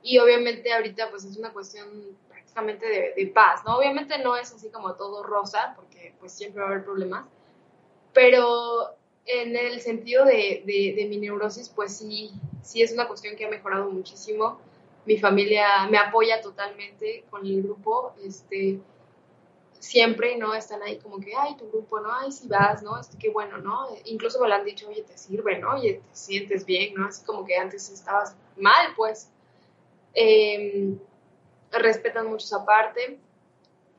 Y 0.04 0.20
obviamente 0.20 0.72
ahorita 0.72 1.10
pues 1.10 1.26
es 1.26 1.36
una 1.36 1.52
cuestión 1.52 2.16
de, 2.64 3.32
paz, 3.34 3.64
¿no? 3.66 3.78
Obviamente 3.78 4.20
no 4.20 4.38
es 4.38 4.54
así 4.54 4.70
como 4.70 4.94
todo 4.94 5.24
rosa, 5.24 5.74
porque 5.76 6.14
pues 6.20 6.32
siempre 6.32 6.62
va 6.62 6.68
a 6.68 6.72
haber 6.74 6.86
problemas, 6.86 7.26
pero 8.14 8.96
en 9.26 9.56
el 9.56 9.82
sentido 9.82 10.26
de, 10.26 10.64
de, 10.66 11.06
mi 11.08 11.18
neurosis, 11.18 11.70
pues 11.70 11.98
sí, 11.98 12.32
sí 12.62 12.82
es 12.82 12.92
una 12.92 13.08
cuestión 13.08 13.36
que 13.36 13.46
ha 13.46 13.50
mejorado 13.50 13.90
muchísimo. 13.90 14.60
Mi 15.06 15.18
familia 15.18 15.88
me 15.90 15.98
apoya 15.98 16.42
totalmente 16.42 17.26
con 17.30 17.46
el 17.46 17.64
grupo, 17.64 18.14
este, 18.24 18.80
siempre, 19.80 20.38
¿no? 20.38 20.54
Están 20.54 20.82
ahí 20.84 20.98
como 20.98 21.20
que, 21.20 21.34
ay, 21.36 21.56
tu 21.58 21.70
grupo, 21.70 22.00
¿no? 22.00 22.12
Ay, 22.14 22.32
si 22.32 22.48
vas, 22.48 22.82
¿no? 22.84 23.00
Este, 23.00 23.18
qué 23.18 23.30
bueno, 23.30 23.58
¿no? 23.60 23.88
Incluso 24.06 24.40
me 24.40 24.48
lo 24.48 24.56
han 24.56 24.66
dicho, 24.66 24.88
oye, 24.90 25.04
te 25.04 25.18
sirve, 25.18 25.60
¿no? 25.60 25.74
Oye, 25.74 26.02
te 26.10 26.16
sientes 26.16 26.66
bien, 26.66 26.96
¿no? 26.96 27.08
Así 27.08 27.24
como 27.24 27.46
que 27.46 27.56
antes 27.56 27.90
estabas 27.90 28.36
mal, 28.58 28.94
pues. 28.96 29.30
Eh, 30.14 30.96
respetan 31.72 32.28
mucho 32.28 32.46
esa 32.46 32.66
parte. 32.66 33.20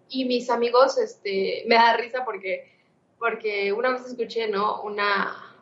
Y 0.09 0.25
mis 0.25 0.51
amigos, 0.51 0.99
este, 0.99 1.65
me 1.67 1.75
da 1.75 1.97
risa 1.97 2.25
porque, 2.25 2.71
porque 3.18 3.72
una 3.72 3.92
vez 3.92 4.07
escuché, 4.07 4.48
¿no? 4.48 4.83
Una, 4.83 5.57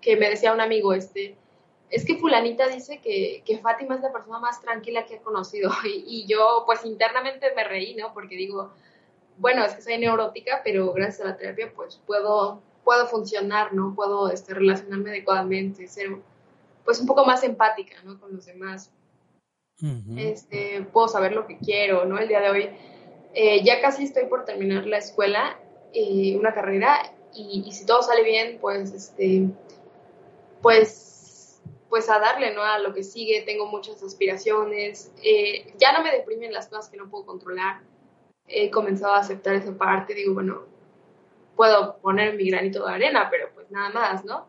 que 0.00 0.16
me 0.16 0.30
decía 0.30 0.52
un 0.52 0.60
amigo, 0.60 0.92
este, 0.92 1.36
es 1.90 2.04
que 2.04 2.16
fulanita 2.16 2.68
dice 2.68 3.00
que, 3.00 3.42
que 3.44 3.58
Fátima 3.58 3.94
es 3.94 4.00
la 4.00 4.12
persona 4.12 4.38
más 4.38 4.60
tranquila 4.60 5.06
que 5.06 5.16
ha 5.16 5.20
conocido. 5.20 5.70
Y, 5.84 6.04
y, 6.06 6.26
yo, 6.26 6.64
pues, 6.66 6.84
internamente 6.84 7.52
me 7.54 7.64
reí, 7.64 7.94
¿no? 7.94 8.12
Porque 8.12 8.36
digo, 8.36 8.72
bueno, 9.38 9.64
es 9.64 9.74
que 9.74 9.82
soy 9.82 9.98
neurótica, 9.98 10.60
pero 10.64 10.92
gracias 10.92 11.20
a 11.20 11.30
la 11.30 11.36
terapia, 11.36 11.72
pues, 11.74 12.00
puedo, 12.06 12.62
puedo 12.84 13.06
funcionar, 13.06 13.72
¿no? 13.72 13.94
Puedo, 13.94 14.30
este, 14.30 14.54
relacionarme 14.54 15.10
adecuadamente, 15.10 15.86
ser, 15.88 16.16
pues, 16.84 17.00
un 17.00 17.06
poco 17.06 17.24
más 17.24 17.42
empática, 17.44 17.96
¿no? 18.04 18.18
Con 18.20 18.34
los 18.34 18.46
demás 18.46 18.90
este, 20.16 20.86
puedo 20.92 21.06
saber 21.06 21.32
lo 21.32 21.46
que 21.46 21.58
quiero, 21.58 22.06
¿no? 22.06 22.18
El 22.18 22.28
día 22.28 22.40
de 22.40 22.50
hoy 22.50 22.70
eh, 23.34 23.62
ya 23.62 23.80
casi 23.82 24.04
estoy 24.04 24.24
por 24.24 24.46
terminar 24.46 24.86
la 24.86 24.96
escuela, 24.98 25.58
eh, 25.92 26.36
una 26.36 26.54
carrera, 26.54 27.12
y, 27.34 27.70
si 27.72 27.84
todo 27.84 28.02
sale 28.02 28.22
bien, 28.22 28.58
pues, 28.60 28.92
este, 28.92 29.48
pues, 30.62 31.60
pues 31.88 32.08
a 32.08 32.18
darle, 32.18 32.54
¿no? 32.54 32.62
A 32.62 32.78
lo 32.78 32.94
que 32.94 33.02
sigue, 33.02 33.42
tengo 33.42 33.66
muchas 33.66 34.02
aspiraciones, 34.02 35.12
eh, 35.22 35.72
ya 35.78 35.92
no 35.92 36.02
me 36.02 36.10
deprimen 36.10 36.52
las 36.52 36.68
cosas 36.68 36.88
que 36.88 36.96
no 36.96 37.10
puedo 37.10 37.26
controlar, 37.26 37.82
he 38.48 38.70
comenzado 38.70 39.14
a 39.14 39.18
aceptar 39.18 39.54
esa 39.54 39.76
parte, 39.76 40.14
digo, 40.14 40.34
bueno, 40.34 40.62
puedo 41.56 41.98
poner 41.98 42.34
mi 42.34 42.50
granito 42.50 42.86
de 42.86 42.92
arena, 42.94 43.28
pero 43.30 43.48
pues 43.54 43.70
nada 43.70 43.90
más, 43.90 44.24
¿no? 44.24 44.46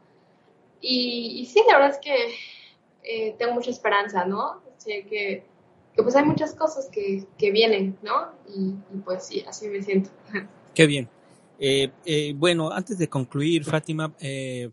Y, 0.80 1.40
y 1.42 1.46
sí, 1.46 1.64
la 1.68 1.78
verdad 1.78 1.92
es 1.92 2.00
que 2.00 3.36
tengo 3.38 3.54
mucha 3.54 3.72
esperanza, 3.72 4.26
¿no? 4.26 4.62
sé 4.78 5.06
que, 5.10 5.44
pues 5.96 6.16
hay 6.16 6.24
muchas 6.24 6.54
cosas 6.54 6.90
que, 6.90 7.26
que 7.38 7.52
vienen, 7.52 7.98
¿no? 8.02 8.32
Y, 8.48 8.74
pues 9.04 9.26
sí, 9.26 9.44
así 9.48 9.68
me 9.68 9.82
siento. 9.82 10.10
Qué 10.74 10.86
bien. 10.86 11.10
Eh, 11.60 11.92
eh, 12.06 12.34
bueno, 12.36 12.72
antes 12.72 12.98
de 12.98 13.08
concluir, 13.08 13.64
Fátima, 13.64 14.16
eh, 14.20 14.70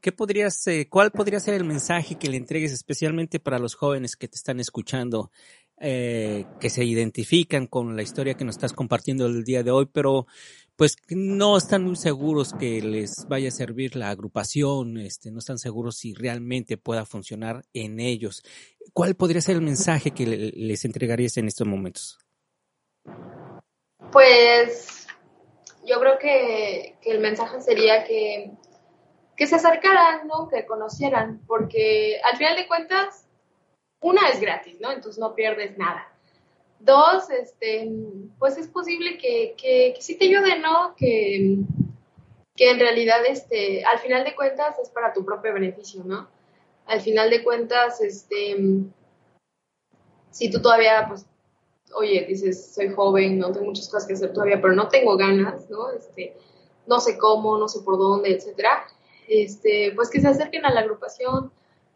¿qué 0.00 0.12
podrías, 0.12 0.64
¿cuál 0.88 1.10
podría 1.10 1.40
ser 1.40 1.54
el 1.54 1.64
mensaje 1.64 2.16
que 2.16 2.28
le 2.28 2.36
entregues 2.36 2.72
especialmente 2.72 3.40
para 3.40 3.58
los 3.58 3.74
jóvenes 3.74 4.16
que 4.16 4.28
te 4.28 4.36
están 4.36 4.60
escuchando, 4.60 5.30
que 5.78 6.70
se 6.70 6.84
identifican 6.84 7.66
con 7.66 7.96
la 7.96 8.02
historia 8.02 8.34
que 8.34 8.44
nos 8.44 8.54
estás 8.54 8.72
compartiendo 8.72 9.26
el 9.26 9.42
día 9.42 9.64
de 9.64 9.72
hoy, 9.72 9.86
pero, 9.92 10.26
pues 10.76 10.96
no 11.08 11.56
están 11.56 11.84
muy 11.84 11.96
seguros 11.96 12.52
que 12.52 12.80
les 12.80 13.26
vaya 13.28 13.48
a 13.48 13.52
servir 13.52 13.96
la 13.96 14.10
agrupación, 14.10 14.98
este, 14.98 15.30
no 15.30 15.40
están 15.40 15.58
seguros 15.58 15.96
si 15.96 16.14
realmente 16.14 16.76
pueda 16.76 17.04
funcionar 17.04 17.64
en 17.72 18.00
ellos. 18.00 18.42
¿Cuál 18.92 19.14
podría 19.14 19.40
ser 19.40 19.56
el 19.56 19.62
mensaje 19.62 20.12
que 20.12 20.26
les 20.26 20.84
entregarías 20.84 21.36
en 21.36 21.48
estos 21.48 21.66
momentos? 21.66 22.18
Pues 24.12 25.01
yo 25.92 26.00
creo 26.00 26.18
que, 26.18 26.96
el 27.02 27.20
mensaje 27.20 27.60
sería 27.60 28.04
que, 28.04 28.50
que 29.36 29.46
se 29.46 29.56
acercaran, 29.56 30.26
¿no? 30.26 30.48
Que 30.48 30.64
conocieran, 30.64 31.42
porque 31.46 32.18
al 32.24 32.38
final 32.38 32.56
de 32.56 32.66
cuentas, 32.66 33.26
una 34.00 34.30
es 34.30 34.40
gratis, 34.40 34.80
¿no? 34.80 34.90
Entonces 34.90 35.18
no 35.18 35.34
pierdes 35.34 35.76
nada. 35.76 36.08
Dos, 36.80 37.28
este, 37.28 37.90
pues 38.38 38.56
es 38.56 38.68
posible 38.68 39.18
que, 39.18 39.54
que, 39.58 39.94
sí 40.00 40.16
te 40.16 40.24
ayude, 40.24 40.58
¿no? 40.60 40.94
Que, 40.96 41.58
que 42.56 42.70
en 42.70 42.80
realidad, 42.80 43.18
este, 43.28 43.84
al 43.84 43.98
final 43.98 44.24
de 44.24 44.34
cuentas 44.34 44.78
es 44.78 44.88
para 44.88 45.12
tu 45.12 45.26
propio 45.26 45.52
beneficio, 45.52 46.04
¿no? 46.04 46.30
Al 46.86 47.02
final 47.02 47.28
de 47.28 47.44
cuentas, 47.44 48.00
este, 48.00 48.56
si 50.30 50.50
tú 50.50 50.62
todavía, 50.62 51.04
pues, 51.06 51.26
oye, 51.94 52.24
dices, 52.28 52.74
soy 52.74 52.90
joven, 52.90 53.38
no 53.38 53.52
tengo 53.52 53.66
muchas 53.66 53.88
cosas 53.88 54.06
que 54.06 54.14
hacer 54.14 54.32
todavía, 54.32 54.60
pero 54.60 54.74
no 54.74 54.88
tengo 54.88 55.16
ganas, 55.16 55.68
¿no? 55.70 55.90
Este, 55.90 56.36
no 56.86 57.00
sé 57.00 57.18
cómo, 57.18 57.58
no 57.58 57.68
sé 57.68 57.80
por 57.80 57.98
dónde, 57.98 58.32
etcétera, 58.32 58.86
este, 59.28 59.92
pues 59.94 60.10
que 60.10 60.20
se 60.20 60.28
acerquen 60.28 60.64
a 60.64 60.72
la 60.72 60.80
agrupación, 60.80 61.52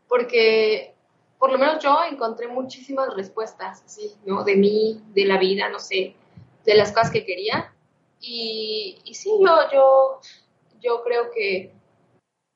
porque 0.09 0.95
por 1.39 1.53
lo 1.53 1.59
menos 1.59 1.83
yo 1.83 1.99
encontré 2.11 2.49
muchísimas 2.49 3.15
respuestas, 3.15 3.83
así, 3.85 4.15
¿no? 4.25 4.45
De 4.45 4.57
mí, 4.57 5.03
de 5.15 5.27
la 5.27 5.39
vida, 5.39 5.69
no 5.69 5.79
sé, 5.79 6.15
de 6.65 6.75
las 6.75 6.93
cosas 6.93 7.11
que 7.11 7.25
quería. 7.25 7.73
Y, 8.21 8.99
y 9.05 9.15
sí, 9.15 9.31
yo, 9.31 9.57
yo, 9.73 10.21
yo 10.81 11.03
creo 11.03 11.31
que, 11.31 11.73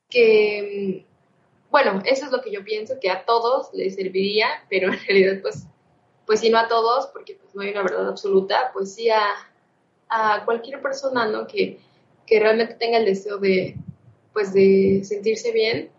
que, 0.09 1.05
bueno, 1.71 2.03
eso 2.05 2.27
es 2.27 2.33
lo 2.33 2.41
que 2.41 2.51
yo 2.51 2.65
pienso, 2.65 2.99
que 3.01 3.11
a 3.11 3.25
todos 3.25 3.73
les 3.75 3.95
serviría, 3.97 4.49
pero 4.71 4.93
en 4.93 4.99
realidad, 5.07 5.41
pues, 5.43 5.67
pues 6.31 6.39
sí, 6.39 6.49
no 6.49 6.59
a 6.59 6.69
todos, 6.69 7.09
porque 7.09 7.35
pues, 7.35 7.57
no 7.57 7.63
hay 7.63 7.71
una 7.71 7.83
verdad 7.83 8.09
absoluta, 8.09 8.71
pues 8.73 8.95
sí 8.95 9.11
a, 9.11 9.21
a 10.09 10.45
cualquier 10.45 10.81
persona, 10.81 11.27
¿no? 11.27 11.49
Que, 11.49 11.81
que 12.25 12.39
realmente 12.39 12.75
tenga 12.75 12.99
el 12.99 13.05
deseo 13.05 13.39
de, 13.39 13.75
pues, 14.33 14.53
de 14.53 15.03
sentirse 15.03 15.51
bien 15.51 15.91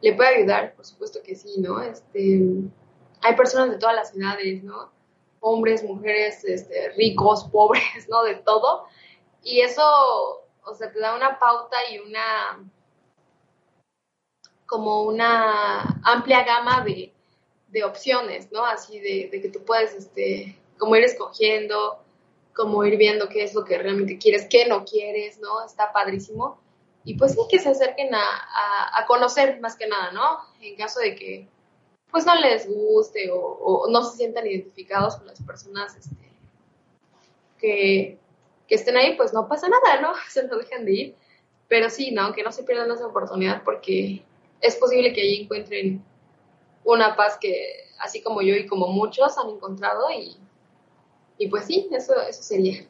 le 0.00 0.12
puede 0.12 0.36
ayudar, 0.36 0.74
por 0.76 0.86
supuesto 0.86 1.18
que 1.24 1.34
sí, 1.34 1.56
¿no? 1.58 1.82
Este, 1.82 2.42
hay 3.22 3.34
personas 3.34 3.70
de 3.70 3.78
todas 3.78 3.96
las 3.96 4.14
edades, 4.14 4.62
¿no? 4.62 4.92
Hombres, 5.40 5.82
mujeres, 5.82 6.44
este, 6.44 6.90
ricos, 6.90 7.42
pobres, 7.50 8.08
¿no? 8.08 8.22
De 8.22 8.36
todo. 8.36 8.84
Y 9.42 9.62
eso, 9.62 9.82
o 10.64 10.74
sea, 10.76 10.92
te 10.92 11.00
da 11.00 11.16
una 11.16 11.40
pauta 11.40 11.76
y 11.90 11.98
una, 11.98 12.70
como 14.64 15.02
una 15.02 15.82
amplia 16.04 16.44
gama 16.44 16.82
de, 16.82 17.12
de 17.72 17.84
opciones, 17.84 18.52
¿no? 18.52 18.64
Así 18.64 19.00
de, 19.00 19.30
que 19.30 19.48
tú 19.48 19.64
puedes, 19.64 19.94
este, 19.94 20.56
como 20.78 20.94
ir 20.94 21.04
escogiendo, 21.04 21.98
como 22.54 22.84
ir 22.84 22.96
viendo 22.98 23.28
qué 23.28 23.42
es 23.42 23.54
lo 23.54 23.64
que 23.64 23.78
realmente 23.78 24.18
quieres, 24.18 24.46
qué 24.48 24.66
no 24.66 24.84
quieres, 24.84 25.40
¿no? 25.40 25.64
Está 25.64 25.92
padrísimo 25.92 26.60
y 27.04 27.14
pues 27.14 27.32
sí 27.32 27.40
que 27.50 27.58
se 27.58 27.70
acerquen 27.70 28.14
a, 28.14 29.00
a, 29.00 29.06
conocer 29.06 29.60
más 29.60 29.76
que 29.76 29.88
nada, 29.88 30.12
¿no? 30.12 30.38
En 30.60 30.76
caso 30.76 31.00
de 31.00 31.16
que 31.16 31.48
pues 32.10 32.26
no 32.26 32.34
les 32.36 32.68
guste 32.68 33.30
o, 33.32 33.88
no 33.90 34.04
se 34.04 34.18
sientan 34.18 34.46
identificados 34.46 35.16
con 35.16 35.26
las 35.26 35.42
personas 35.42 35.96
este, 35.96 36.30
que, 37.58 38.18
que, 38.68 38.74
estén 38.74 38.96
ahí, 38.96 39.16
pues 39.16 39.32
no 39.32 39.48
pasa 39.48 39.68
nada, 39.68 40.00
¿no? 40.00 40.12
Se 40.28 40.46
lo 40.46 40.58
dejan 40.58 40.84
de 40.84 40.92
ir. 40.92 41.14
Pero 41.68 41.88
sí, 41.88 42.10
¿no? 42.10 42.34
Que 42.34 42.42
no 42.42 42.52
se 42.52 42.64
pierdan 42.64 42.90
esa 42.90 43.06
oportunidad 43.06 43.62
porque 43.64 44.22
es 44.60 44.76
posible 44.76 45.14
que 45.14 45.22
allí 45.22 45.42
encuentren 45.42 46.04
una 46.84 47.16
paz 47.16 47.38
que 47.40 47.90
así 48.00 48.22
como 48.22 48.42
yo 48.42 48.54
y 48.54 48.66
como 48.66 48.88
muchos 48.88 49.36
han 49.38 49.50
encontrado 49.50 50.10
y, 50.10 50.36
y 51.38 51.48
pues 51.48 51.66
sí, 51.66 51.88
eso, 51.92 52.14
eso 52.28 52.42
sería. 52.42 52.86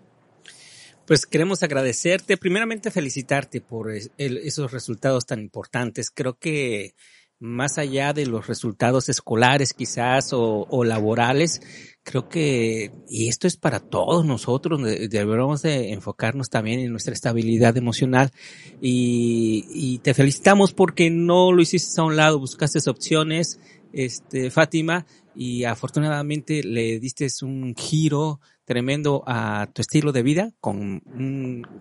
Pues 1.07 1.27
queremos 1.27 1.63
agradecerte, 1.63 2.37
primeramente 2.37 2.91
felicitarte 2.91 3.61
por 3.61 3.93
esos 3.93 4.73
resultados 4.73 5.27
tan 5.27 5.41
importantes. 5.41 6.11
Creo 6.11 6.39
que 6.39 6.95
más 7.43 7.77
allá 7.77 8.13
de 8.13 8.25
los 8.25 8.47
resultados 8.47 9.09
escolares 9.09 9.75
quizás 9.75 10.31
o, 10.33 10.85
laborales, 10.85 11.61
creo 12.05 12.29
que, 12.29 12.93
y 13.09 13.27
esto 13.27 13.49
es 13.49 13.57
para 13.57 13.81
todos 13.81 14.25
nosotros, 14.25 14.81
deberíamos 14.81 15.63
de 15.63 15.93
enfocarnos 15.93 16.51
también 16.51 16.79
en 16.79 16.93
nuestra 16.93 17.15
estabilidad 17.15 17.77
emocional 17.77 18.31
y, 18.81 19.67
y 19.75 19.99
te 19.99 20.15
felicitamos 20.15 20.73
porque 20.73 21.11
no 21.11 21.51
lo 21.51 21.61
hiciste 21.61 22.01
a 22.01 22.05
un 22.05 22.15
lado, 22.15 22.39
buscaste 22.39 22.79
opciones, 22.89 23.59
este, 23.93 24.51
Fátima, 24.51 25.07
y 25.35 25.65
afortunadamente 25.65 26.63
le 26.63 26.99
diste 27.01 27.27
un 27.43 27.75
giro 27.75 28.41
tremendo 28.65 29.25
a 29.27 29.69
tu 29.73 29.83
estilo 29.83 30.13
de 30.13 30.23
vida 30.23 30.53
con, 30.61 31.03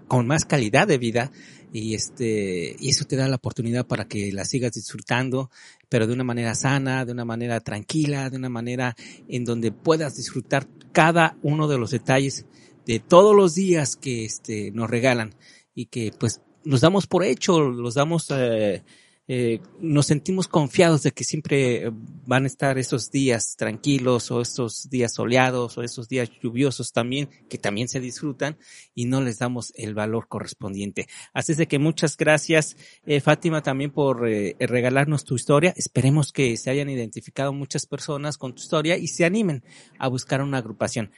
con 0.08 0.28
más 0.28 0.46
calidad 0.46 0.88
de 0.88 0.98
vida 0.98 1.32
y 1.72 1.94
este 1.94 2.76
y 2.80 2.90
eso 2.90 3.06
te 3.06 3.16
da 3.16 3.28
la 3.28 3.36
oportunidad 3.36 3.86
para 3.86 4.08
que 4.08 4.32
la 4.32 4.46
sigas 4.46 4.74
disfrutando 4.74 5.50
pero 5.90 6.08
de 6.08 6.14
una 6.14 6.24
manera 6.24 6.56
sana 6.56 7.06
de 7.06 7.12
una 7.12 7.24
manera 7.24 7.60
tranquila 7.60 8.30
de 8.30 8.38
una 8.38 8.50
manera 8.50 8.96
en 9.28 9.46
donde 9.46 9.72
puedas 9.72 10.16
disfrutar 10.16 10.68
cada 10.92 11.38
uno 11.44 11.68
de 11.68 11.78
los 11.78 11.92
detalles 11.92 12.46
de 12.86 13.00
todos 13.00 13.36
los 13.36 13.54
días 13.54 13.96
que 13.96 14.26
este 14.26 14.72
nos 14.72 14.90
regalan 14.90 15.36
y 15.76 15.86
que 15.86 16.12
pues 16.18 16.42
nos 16.66 16.82
damos 16.82 17.08
por 17.08 17.24
hecho 17.24 17.62
los 17.62 17.94
damos 17.94 18.28
eh, 18.32 18.84
eh, 19.34 19.62
nos 19.80 20.08
sentimos 20.08 20.50
confiados 20.50 21.04
de 21.04 21.14
que 21.14 21.24
siempre 21.24 21.90
van 22.26 22.44
a 22.44 22.48
estar 22.48 22.78
esos 22.78 23.12
días 23.12 23.56
tranquilos 23.56 24.30
o 24.30 24.42
esos 24.42 24.90
días 24.90 25.14
soleados 25.14 25.78
o 25.78 25.84
esos 25.84 26.10
días 26.10 26.30
lluviosos 26.44 26.92
también, 26.92 27.30
que 27.48 27.58
también 27.58 27.88
se 27.88 28.02
disfrutan 28.02 28.58
y 28.94 29.06
no 29.06 29.22
les 29.22 29.40
damos 29.40 29.72
el 29.78 29.94
valor 29.94 30.28
correspondiente. 30.28 31.08
Así 31.32 31.54
es 31.54 31.58
de 31.58 31.70
que 31.70 31.80
muchas 31.80 32.18
gracias, 32.18 32.76
eh, 33.06 33.22
Fátima, 33.22 33.64
también 33.64 33.92
por 33.92 34.28
eh, 34.28 34.58
regalarnos 34.60 35.24
tu 35.24 35.36
historia. 35.36 35.74
Esperemos 35.78 36.34
que 36.34 36.58
se 36.58 36.70
hayan 36.70 36.90
identificado 36.90 37.54
muchas 37.54 37.86
personas 37.86 38.38
con 38.38 38.54
tu 38.54 38.62
historia 38.62 38.98
y 38.98 39.08
se 39.08 39.24
animen 39.24 39.64
a 39.98 40.10
buscar 40.10 40.42
una 40.42 40.58
agrupación. 40.58 41.10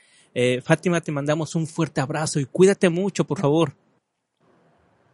Fátima, 0.63 1.01
te 1.01 1.11
mandamos 1.11 1.55
un 1.55 1.65
fuerte 1.65 1.99
abrazo 1.99 2.39
y 2.39 2.45
cuídate 2.45 2.89
mucho, 2.89 3.25
por 3.25 3.39
favor. 3.39 3.75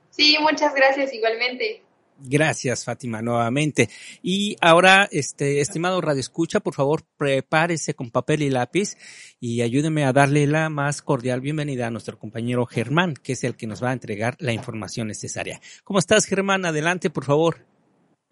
Sí, 0.10 0.36
muchas 0.42 0.76
gracias 0.76 1.14
igualmente. 1.14 1.84
Gracias, 2.22 2.84
Fátima, 2.84 3.22
nuevamente. 3.22 3.90
Y 4.22 4.58
ahora, 4.62 5.08
este, 5.12 5.62
estimado 5.62 6.02
Radio 6.02 6.20
Escucha, 6.20 6.60
por 6.60 6.74
favor, 6.74 7.04
prepárese 7.18 7.94
con 7.94 8.12
papel 8.12 8.42
y 8.42 8.50
lápiz 8.50 8.98
y 9.40 9.62
ayúdeme 9.62 10.06
a 10.06 10.12
darle 10.12 10.46
la 10.46 10.70
más 10.70 11.02
cordial 11.02 11.40
bienvenida 11.40 11.88
a 11.88 11.92
nuestro 11.92 12.18
compañero 12.20 12.66
Germán, 12.66 13.14
que 13.14 13.34
es 13.34 13.44
el 13.44 13.56
que 13.56 13.68
nos 13.68 13.84
va 13.84 13.92
a 13.92 13.94
entregar 13.94 14.36
la 14.40 14.52
información 14.52 15.08
necesaria. 15.08 15.62
¿Cómo 15.84 16.00
estás, 16.00 16.26
Germán? 16.26 16.66
Adelante, 16.66 17.10
por 17.10 17.24
favor. 17.24 17.58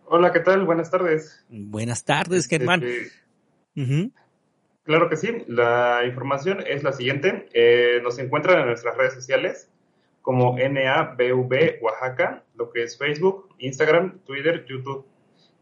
Hola, 0.06 0.32
¿qué 0.32 0.42
tal? 0.42 0.66
Buenas 0.66 0.92
tardes. 0.92 1.46
Buenas 1.50 2.04
tardes, 2.04 2.44
este, 2.44 2.58
Germán. 2.58 2.84
Claro 4.84 5.10
que 5.10 5.18
sí. 5.18 5.30
La 5.48 6.06
información 6.06 6.64
es 6.66 6.84
la 6.84 6.94
siguiente. 6.94 7.50
Eh, 7.54 8.00
nos 8.04 8.20
encuentran 8.20 8.60
en 8.62 8.68
nuestras 8.68 8.96
redes 8.98 9.14
sociales 9.14 9.70
como 10.28 10.58
NABV 10.58 11.80
Oaxaca, 11.80 12.44
lo 12.56 12.70
que 12.70 12.84
es 12.84 12.98
Facebook, 12.98 13.48
Instagram, 13.60 14.20
Twitter, 14.26 14.66
YouTube 14.68 15.06